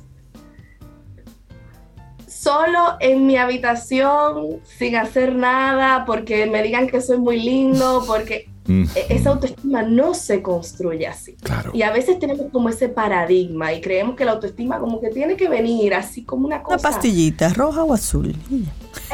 [2.27, 8.50] Solo en mi habitación, sin hacer nada, porque me digan que soy muy lindo, porque
[8.67, 11.35] e-, esa autoestima no se construye así.
[11.73, 15.35] Y a veces tenemos como ese paradigma y creemos que la autoestima como que tiene
[15.35, 16.75] que venir así como una cosa.
[16.75, 18.35] Una pastillita, roja o azul.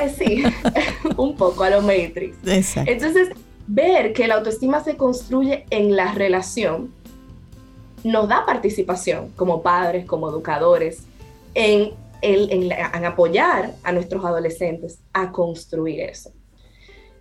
[0.01, 0.43] Eh, sí,
[1.17, 2.35] un poco a lo Matrix.
[2.45, 2.91] Exacto.
[2.91, 3.29] Entonces,
[3.67, 6.93] ver que la autoestima se construye en la relación
[8.03, 11.03] nos da participación como padres, como educadores,
[11.55, 11.91] en,
[12.21, 16.31] en, en apoyar a nuestros adolescentes a construir eso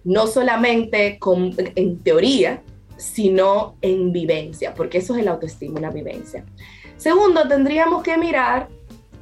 [0.06, 2.62] no solamente con, en teoría,
[2.96, 6.44] sino en vivencia, porque eso es el autoestima, una vivencia.
[6.96, 8.68] Segundo, tendríamos que mirar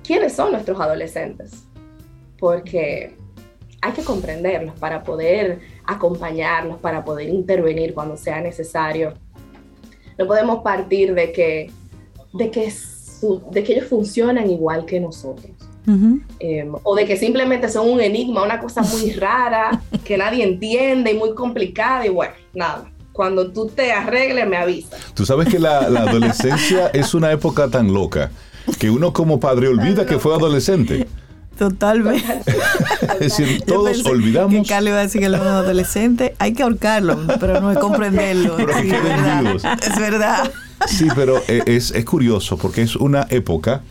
[0.07, 1.65] quiénes son nuestros adolescentes,
[2.39, 3.17] porque
[3.81, 9.15] hay que comprenderlos para poder acompañarlos, para poder intervenir cuando sea necesario.
[10.19, 11.71] No podemos partir de que,
[12.35, 12.71] de que,
[13.51, 15.51] de que ellos funcionan igual que nosotros.
[15.87, 21.13] Em, o de que simplemente son un enigma, una cosa muy rara, que nadie entiende
[21.13, 22.91] y muy complicada y bueno, nada.
[23.13, 24.99] Cuando tú te arregles, me avisas.
[25.15, 28.31] Tú sabes que la, adolescencia es una época tan loca
[28.79, 31.07] que uno como padre olvida que fue adolescente.
[31.57, 32.43] Totalmente.
[33.13, 34.67] es decir, todos olvidamos.
[34.67, 38.59] Que va a decir que él es adolescente, hay que ahorcarlo, pero no es comprenderlo.
[38.59, 39.79] es, verdad.
[39.81, 40.51] es verdad.
[40.89, 43.83] Sí, pero e, es, es curioso porque es una época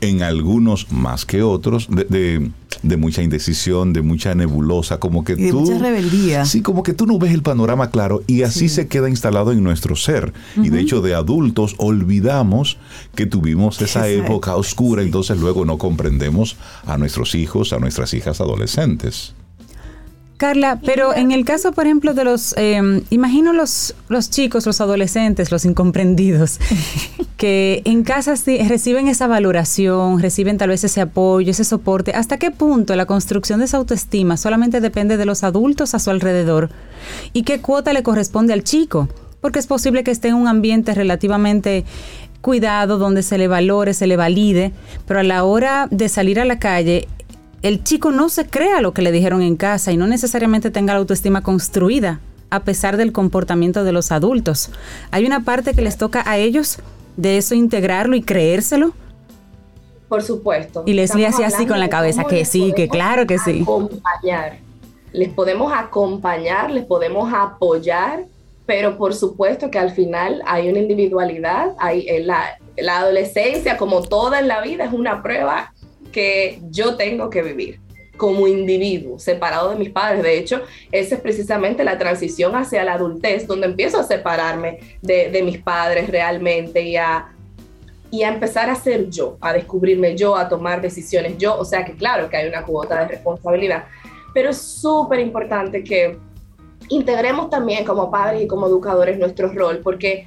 [0.00, 2.50] en algunos más que otros, de,
[2.96, 5.60] mucha indecisión, de mucha nebulosa, como que tú...
[5.60, 6.44] mucha rebeldía.
[6.44, 9.62] Sí, como que tú no ves el panorama claro y así se queda instalado en
[9.62, 10.32] nuestro ser.
[10.56, 12.78] Y de hecho de adultos olvidamos
[13.14, 18.40] que tuvimos esa época oscura, entonces luego no comprendemos a nuestros hijos, a nuestras hijas
[18.40, 19.34] adolescentes.
[20.36, 24.82] Carla, pero en el caso, por ejemplo, de los, eh, imagino los, los chicos, los
[24.82, 26.60] adolescentes, los incomprendidos,
[27.38, 32.12] que en casa sí reciben esa valoración, reciben tal vez ese apoyo, ese soporte.
[32.12, 36.10] ¿Hasta qué punto la construcción de esa autoestima solamente depende de los adultos a su
[36.10, 36.68] alrededor?
[37.32, 39.08] ¿Y qué cuota le corresponde al chico?
[39.40, 41.84] Porque es posible que esté en un ambiente relativamente
[42.42, 44.72] cuidado, donde se le valore, se le valide,
[45.06, 47.08] pero a la hora de salir a la calle,
[47.66, 50.92] el chico no se crea lo que le dijeron en casa y no necesariamente tenga
[50.92, 54.70] la autoestima construida a pesar del comportamiento de los adultos.
[55.10, 56.78] Hay una parte que les toca a ellos
[57.16, 58.92] de eso integrarlo y creérselo.
[60.08, 60.84] Por supuesto.
[60.86, 63.62] Y les hacía así con la cabeza, que sí, que claro que sí.
[63.62, 64.58] Acompañar.
[65.12, 68.26] Les podemos acompañar, les podemos apoyar,
[68.64, 74.38] pero por supuesto que al final hay una individualidad, hay la, la adolescencia, como toda
[74.38, 75.72] en la vida, es una prueba
[76.16, 77.78] que yo tengo que vivir
[78.16, 80.22] como individuo, separado de mis padres.
[80.22, 85.42] De hecho, esa es precisamente la transición hacia la adultez, donde empiezo a separarme de,
[85.44, 87.26] mis padres realmente y a,
[88.10, 91.54] y a empezar a ser yo, a descubrirme yo, a tomar decisiones yo.
[91.58, 93.84] O sea que claro que hay una cuota de responsabilidad,
[94.32, 96.16] pero es súper importante que
[96.88, 100.26] integremos también como padres y como educadores nuestro rol, porque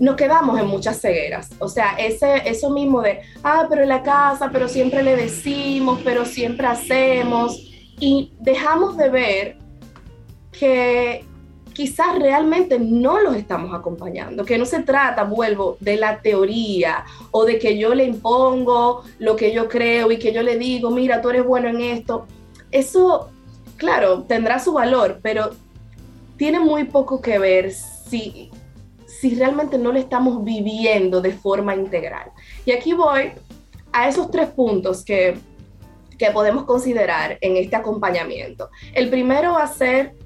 [0.00, 1.50] nos quedamos en muchas cegueras.
[1.58, 6.00] O sea, ese, eso mismo de, ah, pero en la casa, pero siempre le decimos,
[6.04, 7.56] pero siempre hacemos.
[8.00, 9.56] Y dejamos de ver
[10.50, 11.24] que
[11.72, 17.44] quizás realmente no los estamos acompañando, que no se trata, vuelvo, de la teoría o
[17.44, 21.20] de que yo le impongo lo que yo creo y que yo le digo, mira,
[21.20, 22.26] tú eres bueno en esto.
[22.70, 23.30] Eso,
[23.76, 25.50] claro, tendrá su valor, pero
[26.36, 28.50] tiene muy poco que ver si
[29.22, 32.32] si realmente no lo estamos viviendo de forma integral.
[32.66, 33.30] Y aquí voy
[33.92, 35.38] a esos tres puntos que,
[36.18, 38.68] que podemos considerar en este acompañamiento.
[38.92, 40.16] El primero va a ser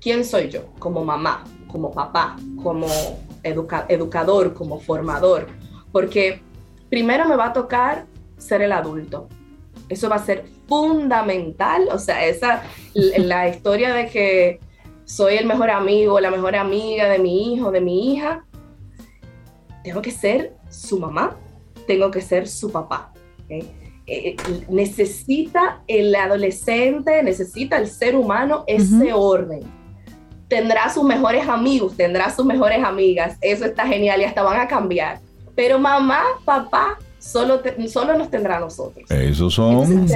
[0.00, 2.34] quién soy yo como mamá, como papá,
[2.64, 2.88] como
[3.44, 5.46] educador, como formador,
[5.92, 6.42] porque
[6.90, 8.06] primero me va a tocar
[8.38, 9.28] ser el adulto.
[9.88, 14.58] Eso va a ser fundamental, o sea, esa la historia de que
[15.04, 18.44] soy el mejor amigo, la mejor amiga de mi hijo, de mi hija,
[19.82, 21.36] tengo que ser su mamá,
[21.86, 23.12] tengo que ser su papá.
[23.48, 23.66] Eh,
[24.06, 24.36] eh,
[24.68, 29.60] necesita el adolescente, necesita el ser humano ese orden.
[30.48, 34.68] Tendrá sus mejores amigos, tendrá sus mejores amigas, eso está genial y hasta van a
[34.68, 35.20] cambiar.
[35.54, 39.10] Pero mamá, papá solo, solo nos tendrá a nosotros.
[39.10, 40.06] Esos son,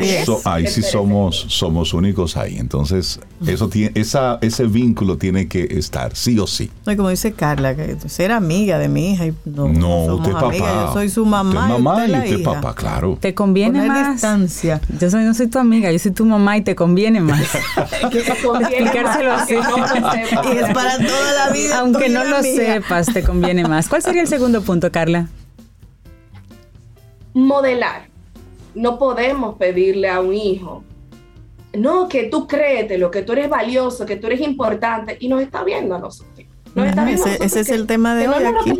[0.44, 2.58] ahí sí somos, somos únicos ahí.
[2.58, 6.70] Entonces, eso tiene, esa, ese vínculo tiene que estar, sí o sí.
[6.86, 9.26] No, como dice Carla, que ser amiga de mi hija.
[9.26, 10.52] Y no, no usted es papá.
[10.56, 11.68] Yo soy su mamá.
[11.68, 13.18] Usted mamá y usted, papá, claro.
[13.20, 14.12] Te conviene Poner más.
[14.12, 14.80] distancia.
[15.00, 17.40] Yo soy, no soy tu amiga, yo soy tu mamá y te conviene más.
[18.02, 19.54] Explicárselo así.
[19.54, 21.78] y es para toda la vida.
[21.80, 23.88] Aunque no lo sepas, te conviene más.
[23.88, 25.28] ¿Cuál sería el segundo punto, Carla?
[27.34, 28.08] Modelar.
[28.74, 30.84] No podemos pedirle a un hijo,
[31.74, 32.46] no, que tú
[32.98, 36.46] lo que tú eres valioso, que tú eres importante, y nos está viendo a nosotros.
[37.40, 38.78] ese, es el tema de hoy aquí.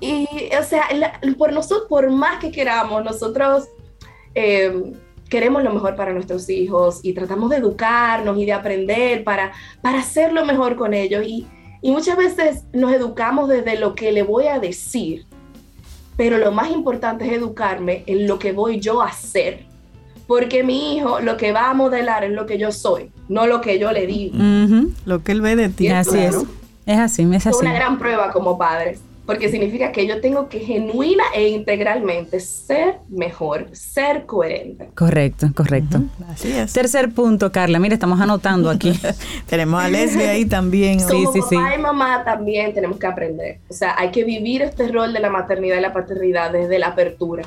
[0.00, 0.84] Y, o sea,
[1.36, 3.64] por nosotros, por más que queramos, nosotros
[4.34, 4.92] eh,
[5.28, 9.52] queremos lo mejor para nuestros hijos y tratamos de educarnos y de aprender para,
[9.82, 11.24] para hacer lo mejor con ellos.
[11.26, 11.48] Y,
[11.82, 15.26] y muchas veces nos educamos desde lo que le voy a decir
[16.18, 19.60] pero lo más importante es educarme en lo que voy yo a hacer.
[20.26, 23.62] Porque mi hijo lo que va a modelar es lo que yo soy, no lo
[23.62, 24.36] que yo le digo.
[25.06, 25.88] Lo que él ve de ti.
[25.88, 26.36] Así es.
[26.84, 27.56] Es así, es así.
[27.56, 32.40] Es una gran prueba como padres porque significa que yo tengo que genuina e integralmente
[32.40, 34.88] ser mejor, ser coherente.
[34.94, 36.00] Correcto, correcto.
[36.30, 36.72] Así es.
[36.72, 38.98] Tercer punto, Carla, mira, estamos anotando aquí.
[39.46, 40.98] tenemos a Leslie ahí también.
[41.00, 43.58] sí, sí, papá y mamá también tenemos que aprender.
[43.68, 46.86] O sea, hay que vivir este rol de la maternidad y la paternidad desde la
[46.86, 47.42] apertura,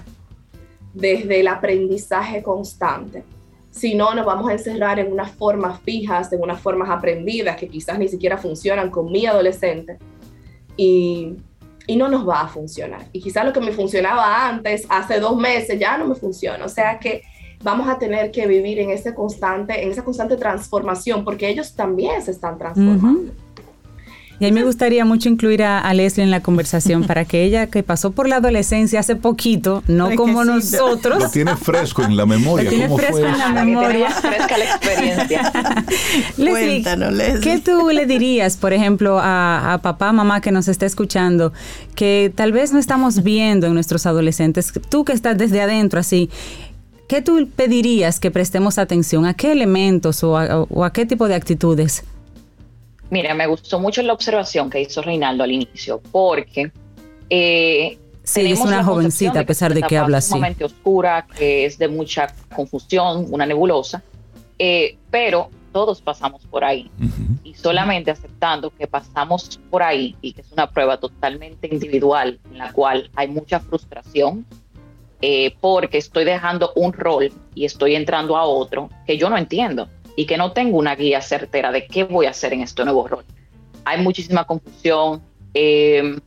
[0.93, 3.23] desde el aprendizaje constante.
[3.71, 7.67] Si no, nos vamos a encerrar en unas formas fijas, en unas formas aprendidas que
[7.67, 9.97] quizás ni siquiera funcionan con mi adolescente.
[10.77, 11.38] Y
[11.91, 13.01] y no nos va a funcionar.
[13.11, 16.63] Y quizás lo que me funcionaba antes, hace dos meses, ya no me funciona.
[16.63, 17.23] O sea que
[17.61, 22.21] vamos a tener que vivir en, ese constante, en esa constante transformación, porque ellos también
[22.21, 23.33] se están transformando.
[24.41, 27.67] Y a mí me gustaría mucho incluir a, Leslie en la conversación para que ella,
[27.67, 31.21] que pasó por la adolescencia hace poquito, no como nosotros.
[31.21, 32.63] Lo tiene fresco en la memoria.
[32.63, 34.09] Lo tiene fresco en la memoria.
[34.09, 35.85] fresca la experiencia.
[36.37, 36.83] Leslie,
[37.39, 41.53] ¿qué tú le dirías, por ejemplo, a, a papá, mamá que nos está escuchando,
[41.93, 46.31] que tal vez no estamos viendo en nuestros adolescentes, tú que estás desde adentro así,
[47.07, 49.27] ¿qué tú pedirías que prestemos atención?
[49.27, 52.05] ¿A qué elementos o o a qué tipo de actitudes?
[53.12, 56.72] Mira, me gustó mucho la observación que hizo Reinaldo al inicio, porque
[57.30, 60.30] eh, sí, es una jovencita a pesar de que, habla así.
[60.30, 64.01] Sumamente oscura, que es de mucha confusión, una nebulosa,
[64.57, 66.89] eh, pero todos pasamos por ahí.
[67.43, 72.57] Y solamente aceptando que pasamos por ahí y que es una prueba totalmente individual en
[72.57, 74.45] la cual hay mucha frustración
[75.22, 79.89] eh, porque estoy dejando un rol y estoy entrando a otro que yo no entiendo
[80.16, 83.07] y que no tengo una guía certera de qué voy a hacer en este nuevo
[83.07, 83.26] rol.
[83.86, 85.22] Hay muchísima confusión,
[85.53, 86.20] eh,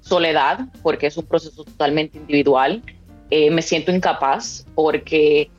[0.00, 2.82] soledad, porque es un proceso totalmente individual.
[3.30, 5.50] Eh, me siento incapaz porque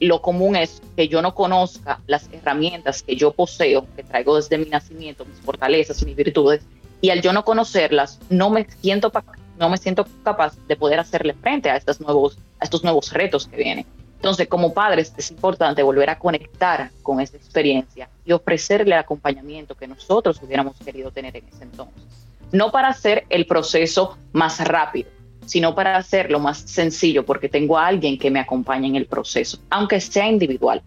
[0.00, 4.58] lo común es que yo no conozca las herramientas que yo poseo, que traigo desde
[4.58, 6.62] mi nacimiento, mis fortalezas, mis virtudes,
[7.00, 9.12] y al yo no conocerlas, no me siento,
[9.58, 13.46] no me siento capaz de poder hacerle frente a estos nuevos, a estos nuevos retos
[13.46, 13.86] que vienen.
[14.24, 19.74] Entonces, como padres es importante volver a conectar con esa experiencia y ofrecerle el acompañamiento
[19.74, 22.02] que nosotros hubiéramos querido tener en ese entonces.
[22.50, 25.10] No para hacer el proceso más rápido,
[25.44, 29.58] sino para hacerlo más sencillo, porque tengo a alguien que me acompañe en el proceso,
[29.68, 30.82] aunque sea individual.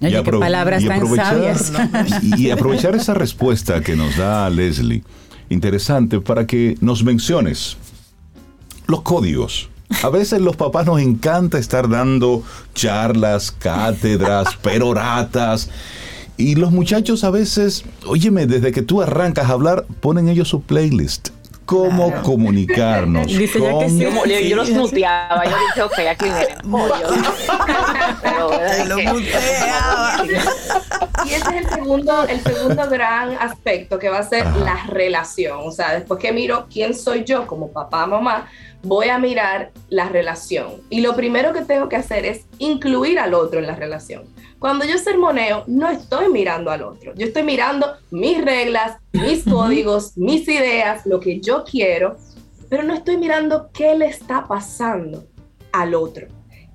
[0.00, 1.72] Oye, qué palabras tan sabias.
[2.24, 5.04] Y, y aprovechar esa respuesta que nos da Leslie,
[5.48, 7.76] interesante, para que nos menciones
[8.88, 9.70] los códigos
[10.02, 12.42] a veces los papás nos encanta estar dando
[12.74, 15.68] charlas, cátedras, peroratas.
[16.36, 20.62] Y los muchachos a veces, óyeme, desde que tú arrancas a hablar, ponen ellos su
[20.62, 21.28] playlist
[21.72, 23.26] cómo comunicarnos.
[23.38, 23.80] Dice cómo...
[23.80, 24.00] que sí.
[24.00, 26.58] Yo, yo, los muteaba, yo dije, ok, aquí vienen
[28.22, 28.50] Pero
[28.88, 30.24] lo muteaba.
[31.24, 35.60] Y ese es el segundo, el segundo gran aspecto que va a ser la relación.
[35.62, 38.48] O sea, después que miro quién soy yo como papá, mamá,
[38.82, 40.82] voy a mirar la relación.
[40.90, 44.24] Y lo primero que tengo que hacer es incluir al otro en la relación.
[44.58, 47.14] Cuando yo sermoneo, no estoy mirando al otro.
[47.14, 52.16] Yo estoy mirando mis reglas, mis códigos, mis ideas, lo que yo quiero,
[52.68, 55.26] pero no estoy mirando qué le está pasando
[55.72, 56.28] al otro.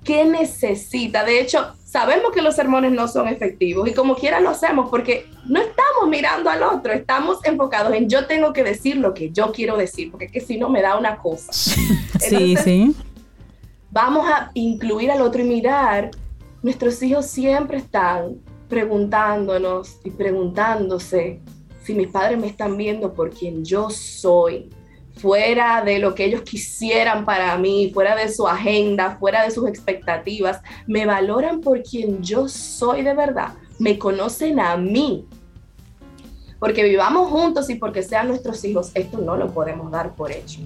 [0.04, 1.24] ¿Qué necesita?
[1.24, 5.26] De hecho, sabemos que los sermones no son efectivos y como quiera lo hacemos porque
[5.46, 9.52] no estamos mirando al otro, estamos enfocados en yo tengo que decir lo que yo
[9.52, 11.50] quiero decir, porque es que si no me da una cosa.
[11.50, 12.94] sí, sí.
[13.90, 16.10] Vamos a incluir al otro y mirar,
[16.62, 18.36] nuestros hijos siempre están
[18.68, 21.40] preguntándonos y preguntándose
[21.82, 24.68] si mis padres me están viendo por quien yo soy,
[25.18, 29.68] fuera de lo que ellos quisieran para mí, fuera de su agenda, fuera de sus
[29.68, 35.26] expectativas, me valoran por quien yo soy de verdad, me conocen a mí.
[36.58, 40.60] Porque vivamos juntos y porque sean nuestros hijos, esto no lo podemos dar por hecho.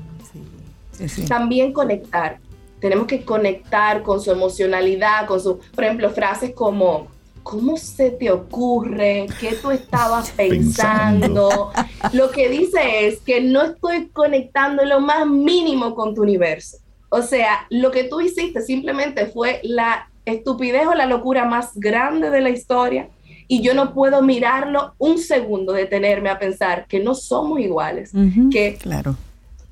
[1.29, 2.39] También conectar.
[2.81, 7.09] Tenemos que conectar con su emocionalidad, con su, por ejemplo, frases como,
[7.43, 9.27] ¿cómo se te ocurre?
[9.41, 11.73] ¿Qué tú estabas pensando?
[12.13, 16.79] Lo que dice es que no estoy conectando lo más mínimo con tu universo.
[17.11, 22.31] O sea, lo que tú hiciste simplemente fue la estupidez o la locura más grande
[22.31, 23.09] de la historia
[23.49, 28.13] y yo no puedo mirarlo un segundo, detenerme a pensar que no somos iguales,
[28.51, 29.15] que claro.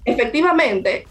[0.04, 1.06] efectivamente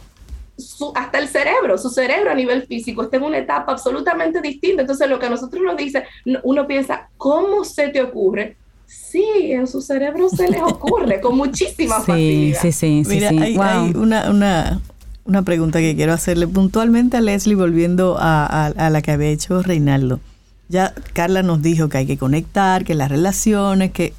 [0.96, 4.82] hasta el cerebro, su cerebro a nivel físico está en una etapa absolutamente distinta.
[4.82, 6.04] Entonces, lo que a nosotros nos dice,
[6.44, 8.58] uno piensa, ¿cómo se te ocurre?
[8.86, 12.62] Sí, en su cerebro se les ocurre con muchísima facilidad.
[12.62, 13.10] Sí, sí, sí.
[13.10, 13.56] Mira, hay,
[13.96, 14.82] una, una,
[15.26, 19.62] una, pregunta que quiero hacerle puntualmente a Leslie, volviendo a, a la que había hecho
[19.62, 20.20] Reinaldo.
[20.70, 24.14] Ya Carla nos dijo que hay que conectar, que las relaciones, que...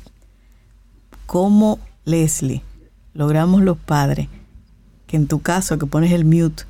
[1.27, 2.63] ¿Cómo, Leslie,
[3.15, 4.29] logramos los padres?
[5.11, 6.63] Que en tu caso que pones el mute,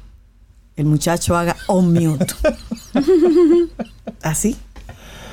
[0.76, 2.32] el muchacho haga on mute.
[4.22, 4.56] Así,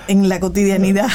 [0.10, 1.08] en la cotidianidad.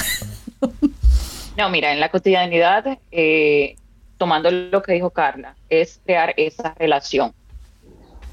[1.59, 3.76] no, mira, en la cotidianidad, eh,
[4.16, 7.34] tomando lo que dijo Carla, es crear esa relación.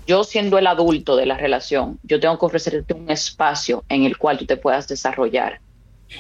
[0.07, 4.17] Yo siendo el adulto de la relación, yo tengo que ofrecerte un espacio en el
[4.17, 5.59] cual tú te puedas desarrollar.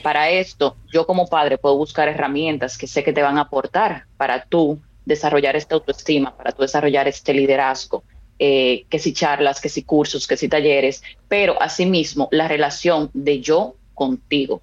[0.03, 4.03] Para esto, yo como padre puedo buscar herramientas que sé que te van a aportar
[4.17, 4.77] para tú
[5.09, 8.03] desarrollar esta autoestima, para tú desarrollar este liderazgo,
[8.37, 13.41] eh, que si charlas, que si cursos, que si talleres, pero asimismo la relación de
[13.41, 14.61] yo contigo,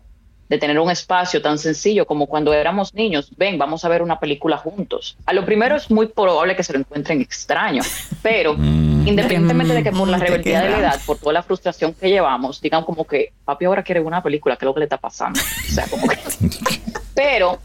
[0.49, 4.21] de tener un espacio tan sencillo como cuando éramos niños, ven, vamos a ver una
[4.21, 5.19] película juntos.
[5.27, 7.83] A lo primero es muy probable que se lo encuentren extraño,
[8.23, 9.09] pero mm.
[9.09, 12.61] independientemente de que por la rebeldía de la edad, por toda la frustración que llevamos,
[12.61, 15.41] digan como que papi ahora quiere una película, ¿qué es lo que le está pasando?
[15.41, 16.17] O sea, como que...
[17.15, 17.59] pero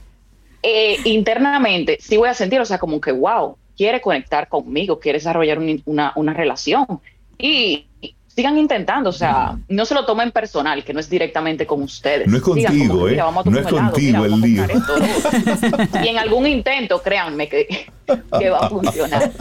[0.64, 5.20] eh, internamente sí voy a sentir, o sea, como que, wow, quiere conectar conmigo, quiere
[5.20, 6.86] desarrollar una, una relación.
[7.38, 7.88] Y
[8.34, 12.28] sigan intentando, o sea, no se lo tomen personal, que no es directamente con ustedes.
[12.28, 13.18] No es contigo, ¿eh?
[13.46, 14.64] no es contigo el lío.
[16.04, 17.68] y en algún intento, créanme que,
[18.40, 19.32] que va a funcionar.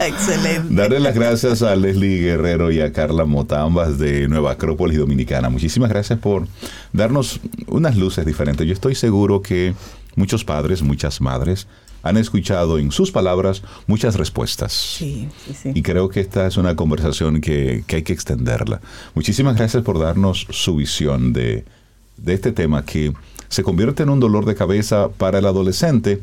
[0.00, 0.74] Excelente.
[0.74, 5.48] Darle las gracias a Leslie Guerrero y a Carla Motambas de Nueva Acrópolis Dominicana.
[5.48, 6.48] Muchísimas gracias por
[6.92, 8.66] darnos unas luces diferentes.
[8.66, 9.74] Yo estoy seguro que
[10.16, 11.66] Muchos padres, muchas madres
[12.02, 14.72] han escuchado en sus palabras muchas respuestas.
[14.72, 18.80] Sí, sí, Y creo que esta es una conversación que, hay que extenderla.
[19.14, 21.64] Muchísimas gracias por darnos su visión de,
[22.26, 23.12] este tema que
[23.48, 26.20] se convierte en un dolor de cabeza para el adolescente,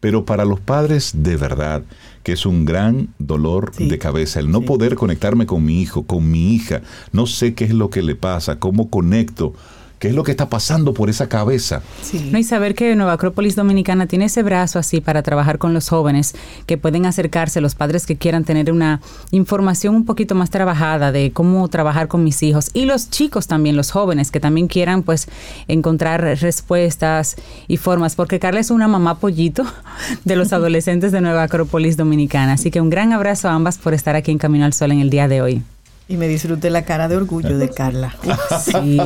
[0.00, 1.82] pero para los padres de verdad,
[2.22, 6.30] que es un gran dolor de cabeza, el no poder conectarme con mi hijo, con
[6.30, 9.54] mi hija, no sé qué es lo que le pasa, cómo conecto
[9.98, 11.82] qué es lo que está pasando por esa cabeza.
[12.30, 15.88] No, y saber que Nueva Acrópolis Dominicana tiene ese brazo así para trabajar con los
[15.88, 16.34] jóvenes,
[16.66, 21.32] que pueden acercarse, los padres que quieran tener una información un poquito más trabajada de
[21.32, 25.28] cómo trabajar con mis hijos, y los chicos también, los jóvenes, que también quieran pues
[25.66, 27.36] encontrar respuestas
[27.66, 29.64] y formas, porque Carla es una mamá pollito
[30.24, 32.52] de los adolescentes de Nueva Acrópolis Dominicana.
[32.52, 35.00] Así que un gran abrazo a ambas por estar aquí en Camino al Sol en
[35.00, 35.62] el día de hoy.
[36.10, 38.16] Y me disfruté la cara de orgullo de Carla.
[38.60, 38.96] Sí.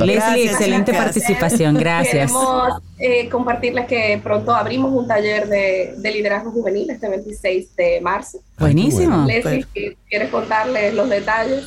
[0.00, 1.74] Leslie, excelente participación.
[1.74, 2.32] Gracias.
[2.32, 8.40] Queremos eh, compartirles que pronto abrimos un taller de, liderazgo juvenil este 26 de marzo.
[8.58, 9.24] Buenísimo.
[9.24, 11.64] Leslie, ¿quieres contarles los detalles?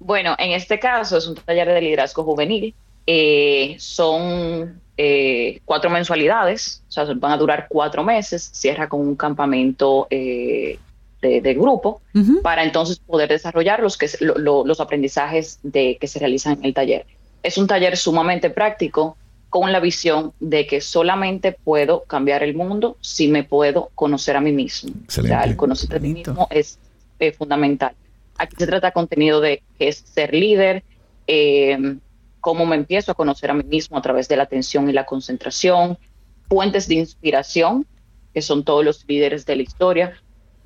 [0.00, 2.74] Bueno, en este caso es un taller de liderazgo juvenil.
[3.06, 8.50] Eh, son eh, cuatro mensualidades, o sea, van a durar cuatro meses.
[8.52, 10.08] Cierra con un campamento
[11.22, 12.02] de, grupo
[12.42, 17.06] para entonces poder desarrollar los, que, los aprendizajes de, que se realizan en el taller.
[17.42, 19.16] Es un taller sumamente práctico
[19.48, 24.40] con la visión de que solamente puedo cambiar el mundo si me puedo conocer a
[24.40, 24.92] mí mismo.
[25.44, 26.78] el conocer a mí mismo es
[27.38, 27.94] fundamental.
[28.36, 30.82] Aquí se trata de contenido de que es ser líder,
[31.28, 31.96] eh,
[32.40, 35.06] cómo me empiezo a conocer a mí mismo a través de la atención y la
[35.06, 35.98] concentración,
[36.48, 37.86] fuentes de inspiración,
[38.34, 40.16] que son todos los líderes de la historia,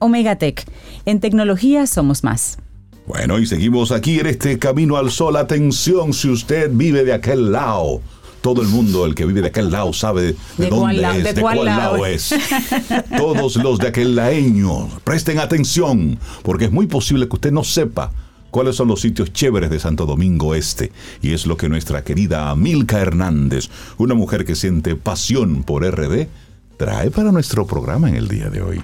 [0.00, 0.66] Omega Tech,
[1.06, 2.58] en tecnología somos más.
[3.06, 5.36] Bueno, y seguimos aquí en este Camino al Sol.
[5.36, 8.00] Atención, si usted vive de aquel lado.
[8.40, 11.34] Todo el mundo, el que vive de aquel lado, sabe de, ¿De dónde es, de
[11.34, 12.34] de cuál cuál lado lado es.
[13.18, 18.12] Todos los de aquel laeño, presten atención, porque es muy posible que usted no sepa
[18.50, 20.90] cuáles son los sitios chéveres de Santo Domingo Este.
[21.20, 26.28] Y es lo que nuestra querida Milka Hernández, una mujer que siente pasión por RD,
[26.78, 28.82] trae para nuestro programa en el día de hoy.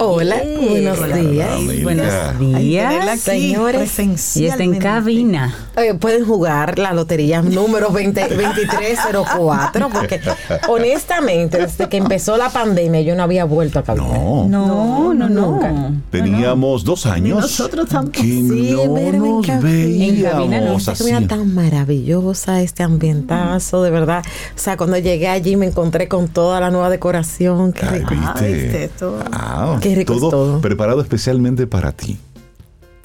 [0.00, 1.16] Hola, buenos hola.
[1.16, 1.50] días.
[1.58, 1.82] Hola.
[1.82, 3.08] Buenos días.
[3.08, 4.36] aquí señores.
[4.36, 5.52] Y está en cabina.
[5.76, 10.20] Eh, pueden jugar la lotería número 20 2304 porque
[10.68, 14.20] honestamente desde que empezó la pandemia yo no había vuelto a caminar.
[14.20, 14.46] No.
[14.48, 15.50] No, no, no.
[15.50, 15.90] nunca.
[16.12, 18.12] Teníamos dos años nosotros tampoco.
[18.12, 20.04] que Sí, no verme en nos cabina.
[20.04, 20.62] En cabina no.
[20.62, 21.26] veíamos Esta así.
[21.26, 24.22] tan maravillosa, este ambientazo, de verdad.
[24.54, 27.72] O sea, cuando llegué allí me encontré con toda la nueva decoración.
[27.72, 28.14] Qué rico.
[28.16, 29.18] Ah, viste, todo.
[29.32, 30.60] Ah, Qué rico es todo, todo.
[30.60, 32.18] preparado especialmente para ti.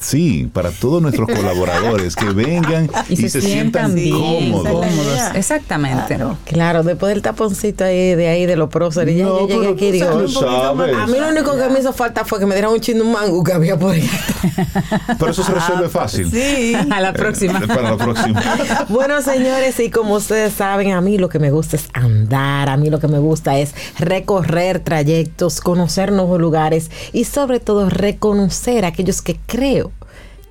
[0.03, 4.71] Sí, para todos nuestros colaboradores que vengan Y, se, sientan bien cómodos.
[4.71, 5.19] cómodos.
[5.35, 6.17] Exactamente.
[6.45, 9.91] Claro, después del taponcito ahí de ahí de los próceres, ya No, yo llegué aquí
[9.91, 10.95] digo, sabes.
[10.95, 13.03] a mí lo único que me hizo falta fue que me dieran un chin de
[13.03, 14.09] un mango que había por ahí.
[15.19, 16.29] Pero eso se resuelve fácil.
[16.29, 16.73] Sí.
[16.91, 17.59] A la próxima.
[17.59, 18.41] Eh, para la próxima.
[18.89, 22.77] Bueno, señores, y como ustedes saben, a mí lo que me gusta es andar, a
[22.77, 28.85] mí lo que me gusta es recorrer trayectos, conocer nuevos lugares y sobre todo reconocer
[28.85, 29.91] a aquellos que creo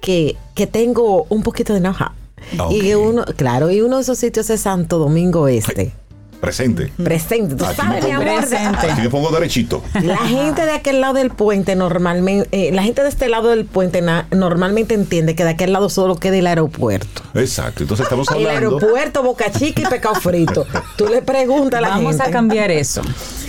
[0.03, 2.11] que, que tengo un poquito de know-how.
[2.59, 2.73] Ok.
[2.73, 5.93] Y uno, claro, y uno de esos sitios es Santo Domingo Este.
[6.43, 6.93] Presente.
[7.03, 8.41] Presente, tú Aquí sabes, me mi amor.
[8.41, 8.91] Presente.
[8.91, 9.81] Aquí me pongo derechito.
[10.03, 13.65] La gente de aquel lado del puente normalmente, eh, la gente de este lado del
[13.65, 17.23] puente na- normalmente entiende que de aquel lado solo queda el aeropuerto.
[17.35, 17.85] Exacto.
[17.85, 18.77] Entonces estamos El hablando.
[18.77, 20.67] aeropuerto, Boca Chica y Pecado Frito.
[20.97, 22.29] Tú le preguntas a la Vamos gente.
[22.29, 23.03] a cambiar eso.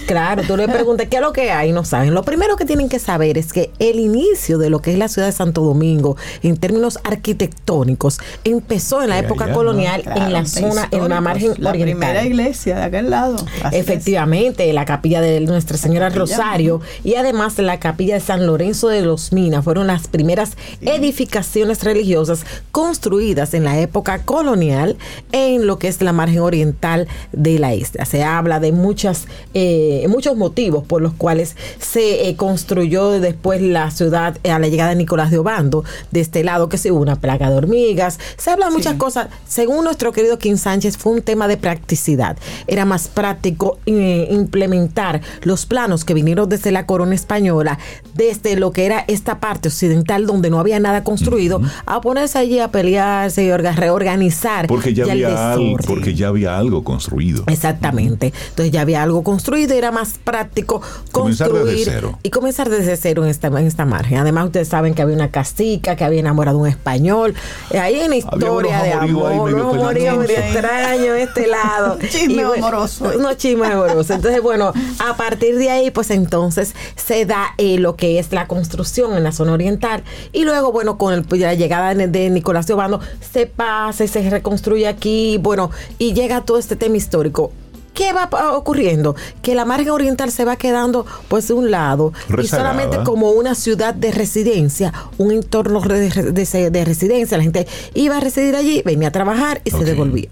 [0.05, 2.13] Claro, tú le preguntas qué es lo que hay, no saben.
[2.13, 5.07] Lo primero que tienen que saber es que el inicio de lo que es la
[5.07, 10.33] ciudad de Santo Domingo, en términos arquitectónicos, empezó en la época ya, colonial Claro, en
[10.33, 11.97] la zona, en la margen La oriental.
[11.99, 13.35] primera iglesia de aquel lado.
[13.63, 13.81] Así es.
[13.83, 16.03] Efectivamente, la capilla de Nuestra Señora.
[16.09, 21.83] Rosario y además la capilla de San Lorenzo de los Minas fueron las primeras edificaciones
[21.83, 24.97] religiosas construidas en la época colonial
[25.31, 28.05] en lo que es la margen oriental de la isla.
[28.05, 33.91] Se habla de muchas, eh, muchos motivos por los cuales se eh, construyó después la
[33.91, 37.01] ciudad eh, a la llegada de Nicolás de Obando de este lado, que se hubo
[37.01, 38.19] una plaga de hormigas.
[38.37, 39.27] Se habla de muchas cosas.
[39.47, 42.37] Según nuestro querido King Sánchez, fue un tema de practicidad.
[42.73, 47.77] Era más práctico eh, implementar los planos que vinieron desde la corona española,
[48.15, 52.59] desde lo que era esta parte occidental donde no había nada construido, a ponerse allí
[52.59, 54.67] a pelearse y orga- reorganizar.
[54.67, 55.87] Porque ya, había algo, desorden.
[55.87, 57.43] porque ya había algo construido.
[57.47, 58.33] Exactamente.
[58.49, 62.19] Entonces ya había algo construido y era más práctico Comenzar desde construir cero.
[62.23, 64.17] y comenzar desde cero en esta, en esta margen.
[64.17, 67.35] Además, ustedes saben que había una castica que había enamorado a un español.
[67.69, 71.97] Eh, Ahí hay una historia de amor, extraños de este lado.
[72.09, 73.11] Chisme Y bueno, amoroso.
[73.17, 74.09] Unos chismes amorosos.
[74.09, 78.47] Entonces, bueno, a partir de ahí, pues entonces se da eh, lo que es la
[78.47, 80.03] construcción en la zona oriental.
[80.31, 82.99] Y luego, bueno, con el- la llegada de, de Nicolás de Obando,
[83.33, 87.51] se pasa y se reconstruye aquí, bueno, y llega todo este tema histórico.
[87.93, 89.15] ¿Qué va ocurriendo?
[89.43, 92.11] Que la margen oriental se va quedando pues de un lado
[92.43, 97.37] y solamente como una ciudad de residencia, un entorno de, de- de residencia.
[97.37, 100.27] La gente iba a residir allí, venía a trabajar y se devolvía.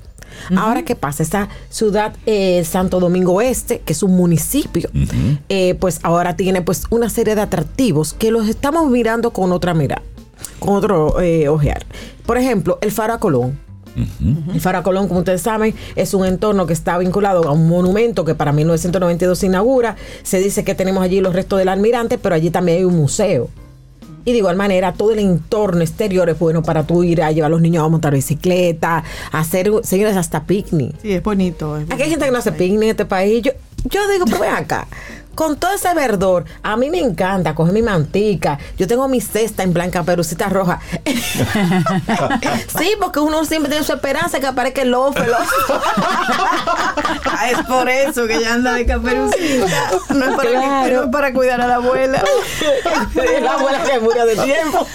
[0.56, 1.24] Ahora, ¿qué pasa?
[1.24, 4.90] Esta ciudad, eh, Santo Domingo Este, que es un municipio,
[5.50, 9.74] eh, pues ahora tiene pues una serie de atractivos que los estamos mirando con otra
[9.74, 10.02] mirada,
[10.60, 11.86] con otro eh, ojear.
[12.26, 13.60] Por ejemplo, el Faro a Colón.
[14.54, 18.24] El Faro Colón, como ustedes saben, es un entorno que está vinculado a un monumento
[18.24, 19.98] que para 1992 se inaugura.
[20.24, 23.50] Se dice que tenemos allí los restos del almirante, pero allí también hay un museo.
[24.26, 27.48] Y de igual manera, todo el entorno exterior es bueno para tú ir a llevar
[27.48, 30.96] a los niños a montar bicicleta, a hacer, señores, hasta picnic.
[31.02, 31.78] Sí, es bonito.
[31.78, 33.44] es Aquí hay gente que no hace picnic en este país.
[33.44, 33.52] Yo,
[33.86, 34.88] yo digo, pero ven acá.
[35.36, 38.60] Con todo ese verdor, a mí me encanta coger mi mantica.
[38.78, 40.80] Yo tengo mi cesta en blanca, perucita roja.
[42.78, 44.94] sí, porque uno siempre tiene su esperanza que aparezca el.
[44.94, 45.10] Ah,
[47.50, 49.92] es por eso que ella anda de caperucita.
[50.10, 50.96] No es para, Claro.
[50.98, 52.22] no es para cuidar a la abuela.
[53.42, 54.86] la abuela que murió de tiempo.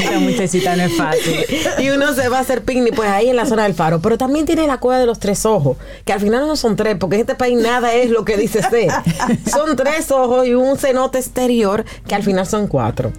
[0.00, 1.44] Esta muchachita no es fácil.
[1.78, 4.00] y uno se va a hacer picnic pues ahí en la zona del faro.
[4.00, 6.96] Pero también tiene la cueva de los tres ojos, que al final no son tres,
[6.98, 8.90] porque en este país nada es lo que dice ser.
[9.50, 13.12] son tres ojos y un cenote exterior, que al final son cuatro.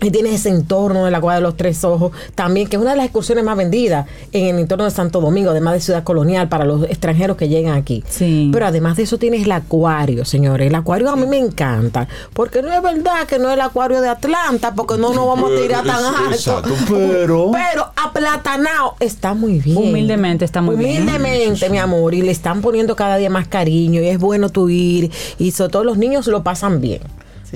[0.00, 2.92] Y tienes ese entorno de la cueva de los tres ojos, también, que es una
[2.92, 6.48] de las excursiones más vendidas en el entorno de Santo Domingo, además de Ciudad Colonial,
[6.48, 8.04] para los extranjeros que llegan aquí.
[8.08, 8.50] Sí.
[8.52, 10.68] Pero además de eso tienes el acuario, señores.
[10.68, 14.00] El acuario a mí me encanta, porque no es verdad que no es el acuario
[14.00, 16.30] de Atlanta, porque no nos vamos a tirar tan alto.
[16.32, 19.76] Exacto, pero- Pero aplatanado está muy bien.
[19.78, 21.02] Humildemente está muy bien.
[21.02, 24.68] Humildemente, mi amor, y le están poniendo cada día más cariño, y es bueno tú
[24.68, 27.00] ir, y sobre todo los niños lo pasan bien.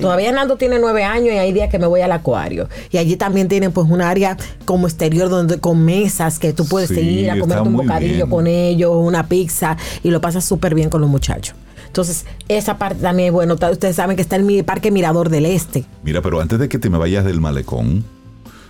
[0.01, 2.67] Todavía Nando tiene nueve años y hay días que me voy al acuario.
[2.91, 6.89] Y allí también tienen pues un área como exterior donde con mesas que tú puedes
[6.89, 8.29] Sí, ir a comerte un bocadillo bien.
[8.29, 11.55] con ellos, una pizza, y lo pasas súper bien con los muchachos.
[11.87, 13.53] Entonces, esa parte también es bueno.
[13.53, 15.85] Ustedes saben que está el mi- Parque Mirador del Este.
[16.03, 18.03] Mira, pero antes de que te me vayas del malecón,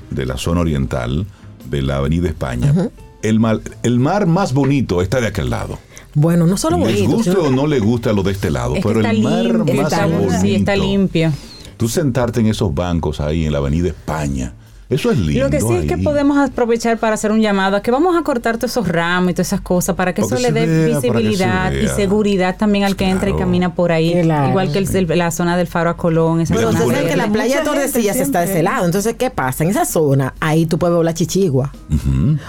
[0.09, 1.25] de la zona oriental,
[1.69, 2.73] de la Avenida España,
[3.21, 5.79] el, mal- el mar más bonito está de aquel lado.
[6.15, 7.15] Bueno, no solo Les bonito.
[7.17, 9.73] guste sino- o no le gusta lo de este lado, Es pero el mar limpio,
[9.75, 10.33] más está, bonito.
[10.41, 11.31] sí, está limpio.
[11.77, 14.53] Tú sentarte en esos bancos ahí en la Avenida España,
[14.93, 15.43] eso es lindo.
[15.45, 18.23] Lo que sí es que podemos aprovechar para hacer un llamado a que vamos a
[18.23, 20.65] cortar todos esos ramos y todas esas cosas para que Para eso que le dé
[20.65, 23.45] vea, se visibilidad y seguridad también al que entra y Claro.
[23.45, 24.21] camina por ahí.
[24.21, 24.49] Claro.
[24.49, 27.27] Igual que el- el- la zona del Faro a Colón, esa Pero zona que la
[27.27, 28.85] playa de Tordesillas está de ese lado.
[28.85, 29.63] Entonces, ¿qué pasa?
[29.63, 31.71] En esa zona, ahí tú puedes volar chichigua.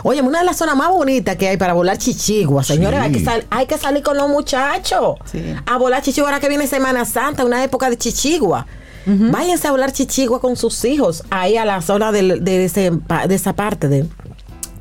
[0.02, 3.06] Oye, una de las zonas más bonitas que hay para volar chichigua, señores, Sí.
[3.06, 5.42] hay, que sal- hay que salir con los muchachos Sí.
[5.66, 6.28] a volar chichigua.
[6.30, 8.66] Ahora que viene Semana Santa, una época de chichigua.
[9.06, 12.90] Váyanse a volar chichigua con sus hijos ahí a la zona del- de, ese
[13.28, 14.06] de esa parte de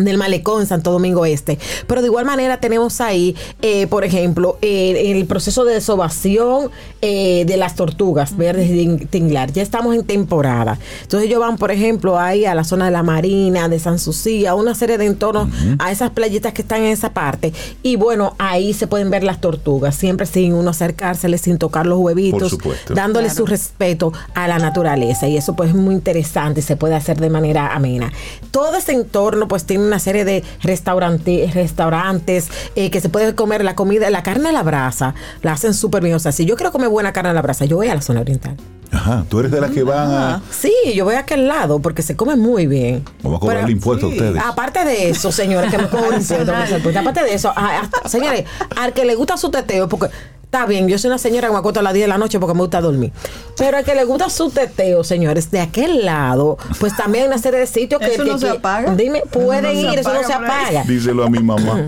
[0.06, 1.58] del malecón Santo Domingo Este.
[1.88, 6.72] Pero de igual manera tenemos ahí, eh, por ejemplo, eh, el proceso de desovación
[7.02, 9.52] eh, de las tortugas verdes de tinglar.
[9.52, 10.80] Ya estamos en temporada.
[11.02, 14.56] Entonces ellos van, por ejemplo, ahí a la zona de la Marina, de San Sucia,
[14.56, 15.50] una serie de entornos,
[15.80, 17.54] a esas playitas que están en esa parte.
[17.82, 22.00] Y bueno, ahí se pueden ver las tortugas, siempre sin uno acercárseles, sin tocar los
[22.00, 22.58] huevitos,
[22.90, 25.28] dándole su respeto a la naturaleza.
[25.28, 28.12] Y eso pues es muy interesante y se puede hacer de manera amena.
[28.52, 33.64] Todo ese entorno pues tiene una serie de restaurantes, restaurantes eh, que se puede comer
[33.64, 36.16] la comida, la carne a la brasa, la hacen súper bien.
[36.16, 38.02] O sea, si yo quiero comer buena carne a la brasa, yo voy a la
[38.02, 38.56] zona oriental.
[38.92, 40.42] Ajá, tú eres de las que van a...
[40.52, 43.04] Sí, yo voy a aquel lado porque se come muy bien.
[43.24, 44.40] Vamos a cobrar el impuesto a ustedes.
[44.46, 48.44] Aparte de eso, señores, que me cobran impuestos, pues, aparte de eso, a- a- señores,
[48.78, 50.10] al que le gusta su teteo, porque
[50.54, 52.40] está bien, yo soy una señora que me acuesto a las 10 de la noche
[52.40, 53.12] porque me gusta dormir,
[53.58, 57.40] pero al que le gusta su teteo, señores, de aquel lado, pues también hay una
[57.40, 58.14] serie de sitios que...
[58.14, 58.94] ¿Eso no que- se que- apaga?
[58.94, 60.84] Dime, Eso no pueden ir, eso no se apaga.
[60.84, 61.88] Díselo a mi mamá.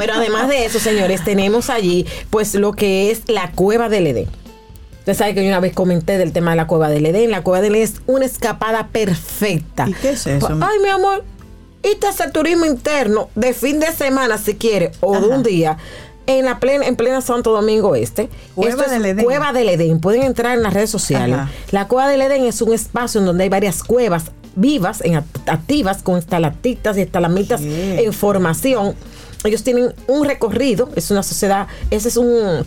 [0.00, 4.26] Pero además de eso, señores, tenemos allí pues lo que es la cueva del Edén.
[5.00, 7.30] Usted sabe que yo una vez comenté del tema de la cueva del Edén.
[7.30, 9.84] La cueva del Edén es una escapada perfecta.
[9.88, 10.48] ¿Y qué es eso?
[10.60, 11.22] Ay, mi amor,
[11.84, 15.76] irte a hacer turismo interno de fin de semana si quiere o de un día.
[16.26, 18.30] En la plena, en plena Santo Domingo Este.
[18.54, 19.24] Cueva es del Edén.
[19.26, 20.00] Cueva del Edén.
[20.00, 21.36] Pueden entrar en las redes sociales.
[21.36, 21.50] Ajá.
[21.70, 25.48] La Cueva del Edén es un espacio en donde hay varias cuevas vivas, en act-
[25.48, 28.94] activas, con estalactitas y estalamitas en formación.
[29.44, 32.64] Ellos tienen un recorrido, es una sociedad, ese es un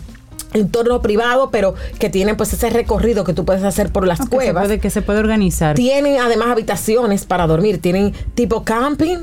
[0.54, 4.26] entorno privado, pero que tienen pues ese recorrido que tú puedes hacer por las se
[4.28, 4.64] cuevas.
[4.64, 5.74] puede, que se puede organizar.
[5.76, 9.18] Tienen además habitaciones para dormir, tienen tipo camping,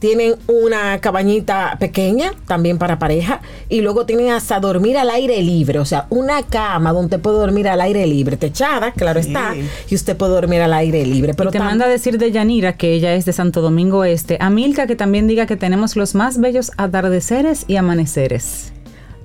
[0.00, 3.40] tienen una cabañita pequeña también para pareja
[3.70, 7.68] y luego tienen hasta dormir al aire libre, o sea, una cama donde puede dormir
[7.68, 9.28] al aire libre, techada, claro Sí.
[9.28, 9.54] está,
[9.88, 11.32] y usted puede dormir al aire libre.
[11.32, 14.36] Pero te tam- manda a decir de Yanira, que ella es de Santo Domingo Este,
[14.40, 18.73] a Milka que también diga que tenemos los más bellos atardeceres y amaneceres.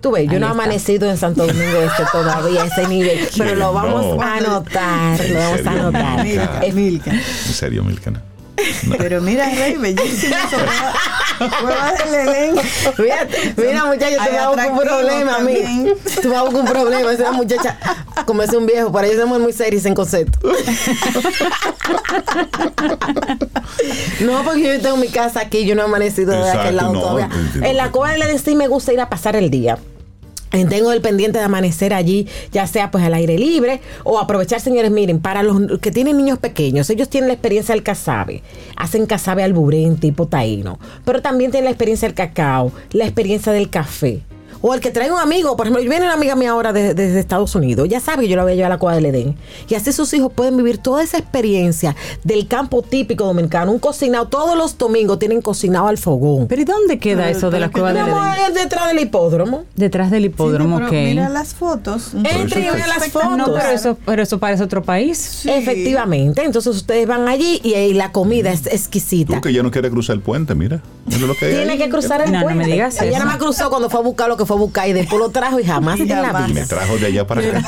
[0.01, 3.55] Tú ves, yo Ahí no he amanecido en Santo Domingo Este todavía ese nivel, pero
[3.55, 4.21] lo vamos no.
[4.21, 6.73] a anotar, lo vamos a anotar.
[6.73, 7.11] Milka.
[7.11, 8.13] En serio, Milka.
[8.87, 8.95] No.
[8.97, 10.57] Pero mira, Rey, bellísimo eso.
[11.61, 12.57] Cueva- del Edén.
[12.95, 15.93] Fíjate, mira muchacha, tú me hago un problema a mí.
[16.21, 17.11] Tú me hago un problema.
[17.11, 17.77] Es una muchacha,
[18.25, 20.39] como es un viejo, para ellos somos muy serios en concepto.
[24.21, 26.93] No, porque yo tengo mi casa aquí, yo no he amanecido de Exacto, aquel lado
[26.93, 27.29] no, todavía.
[27.61, 29.77] En la cueva del Edén sí me gusta ir a pasar el día.
[30.51, 34.59] Eh, Tengo el pendiente de amanecer allí, ya sea pues al aire libre o aprovechar,
[34.59, 38.41] señores, miren, para los que tienen niños pequeños, ellos tienen la experiencia del casabe,
[38.75, 43.69] hacen casabe alburén tipo taíno, pero también tienen la experiencia del cacao, la experiencia del
[43.69, 44.21] café.
[44.61, 47.19] O el que trae un amigo, por ejemplo, viene una amiga mía ahora de- desde
[47.19, 49.35] Estados Unidos, ya sabe que yo la voy a llevar a la cueva del Edén.
[49.69, 54.27] Y así sus hijos pueden vivir toda esa experiencia del campo típico dominicano, un cocinado,
[54.27, 56.47] todos los domingos tienen cocinado al fogón.
[56.47, 58.17] Pero ¿y dónde queda Pero- eso de la cueva del Edén?
[58.49, 59.63] es detrás del hipódromo.
[59.75, 62.13] Detrás del hipódromo, Sí, pero Mira las fotos.
[62.13, 63.37] Entre y vea las fotos.
[63.37, 65.17] No, pero eso, pero eso parece otro país.
[65.17, 65.49] Sí.
[65.49, 69.35] Efectivamente, entonces ustedes van allí y, la comida es exquisita.
[69.35, 70.81] Tú que ya no quieres cruzar el puente, mira.
[71.05, 71.77] Mira lo que Tiene ahí.
[71.77, 72.71] que cruzar el No, no me puente.
[72.73, 74.93] digas Ella nada más cruzó cuando fue a buscar lo que fue a buscar y
[74.93, 77.63] después lo trajo y jamás Y en la vida me trajo de allá para acá.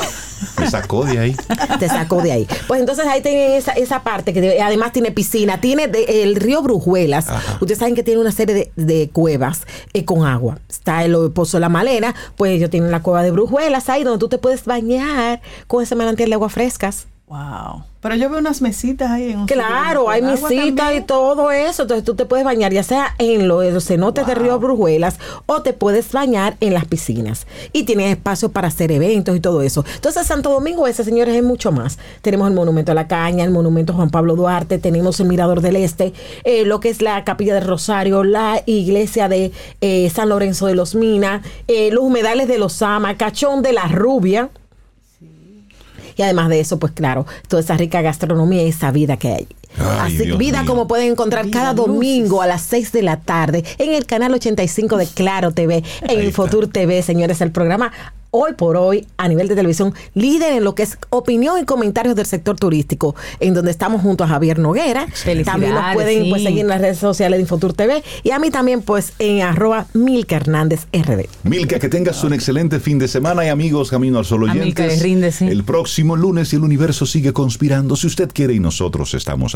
[0.59, 1.35] Me sacó de ahí.
[1.79, 2.47] te sacó de ahí.
[2.67, 6.35] Pues entonces ahí tienen esa, esa parte que de- además tiene piscina, tiene de- el
[6.35, 7.27] río Brujuelas.
[7.59, 9.61] Ustedes saben que tiene una serie de, de cuevas
[9.93, 10.57] eh, con agua.
[10.69, 14.19] Está el Pozo de la Malena, pues ellos tienen la cueva de Brujuelas ahí donde
[14.19, 17.05] tú te puedes bañar con ese manantial de agua frescas.
[17.31, 17.85] Wow.
[18.01, 21.83] Pero yo veo unas mesitas ahí en un Claro, hay misitas y todo eso.
[21.83, 25.71] Entonces tú te puedes bañar ya sea en los, cenotes de Río Brujuelas o te
[25.71, 27.47] puedes bañar en las piscinas.
[27.71, 29.85] Y tienes espacio para hacer eventos y todo eso.
[29.95, 31.99] Entonces Santo Domingo ese, señores, es mucho más.
[32.21, 35.77] Tenemos el Monumento a la Caña, el Monumento Juan Pablo Duarte, tenemos el Mirador del
[35.77, 36.11] Este,
[36.43, 40.75] eh, lo que es la Capilla del Rosario, la iglesia de eh, San Lorenzo de
[40.75, 44.49] los Minas, eh, los humedales de los Sama, Cachón de la Rubia.
[46.15, 49.47] Y además de eso, pues claro, toda esa rica gastronomía y esa vida que hay.
[49.77, 50.69] Ay, Así, Dios vida mío.
[50.72, 54.98] como pueden encontrar cada domingo a las 6 de la tarde en el canal 85
[54.98, 56.31] de Claro TV, en.
[56.34, 57.91] Futur TV, señores, el programa
[58.34, 62.15] hoy por hoy a nivel de televisión líder en lo que es opinión y comentarios
[62.15, 65.06] del sector turístico, en donde estamos junto a Javier Noguera.
[65.07, 66.48] Felicidades, También nos pueden pues, sí.
[66.48, 69.88] seguir en las redes sociales de Infotur TV y a mí también pues en arroba
[69.93, 71.26] Milka Hernández RD.
[71.43, 75.02] Milka, que tengas un excelente fin de semana y amigos, Camino al Sol oyentes.
[75.02, 75.49] ríndese.
[75.49, 77.98] El próximo lunes y el universo sigue conspirando.
[77.98, 79.56] Si usted quiere y nosotros estamos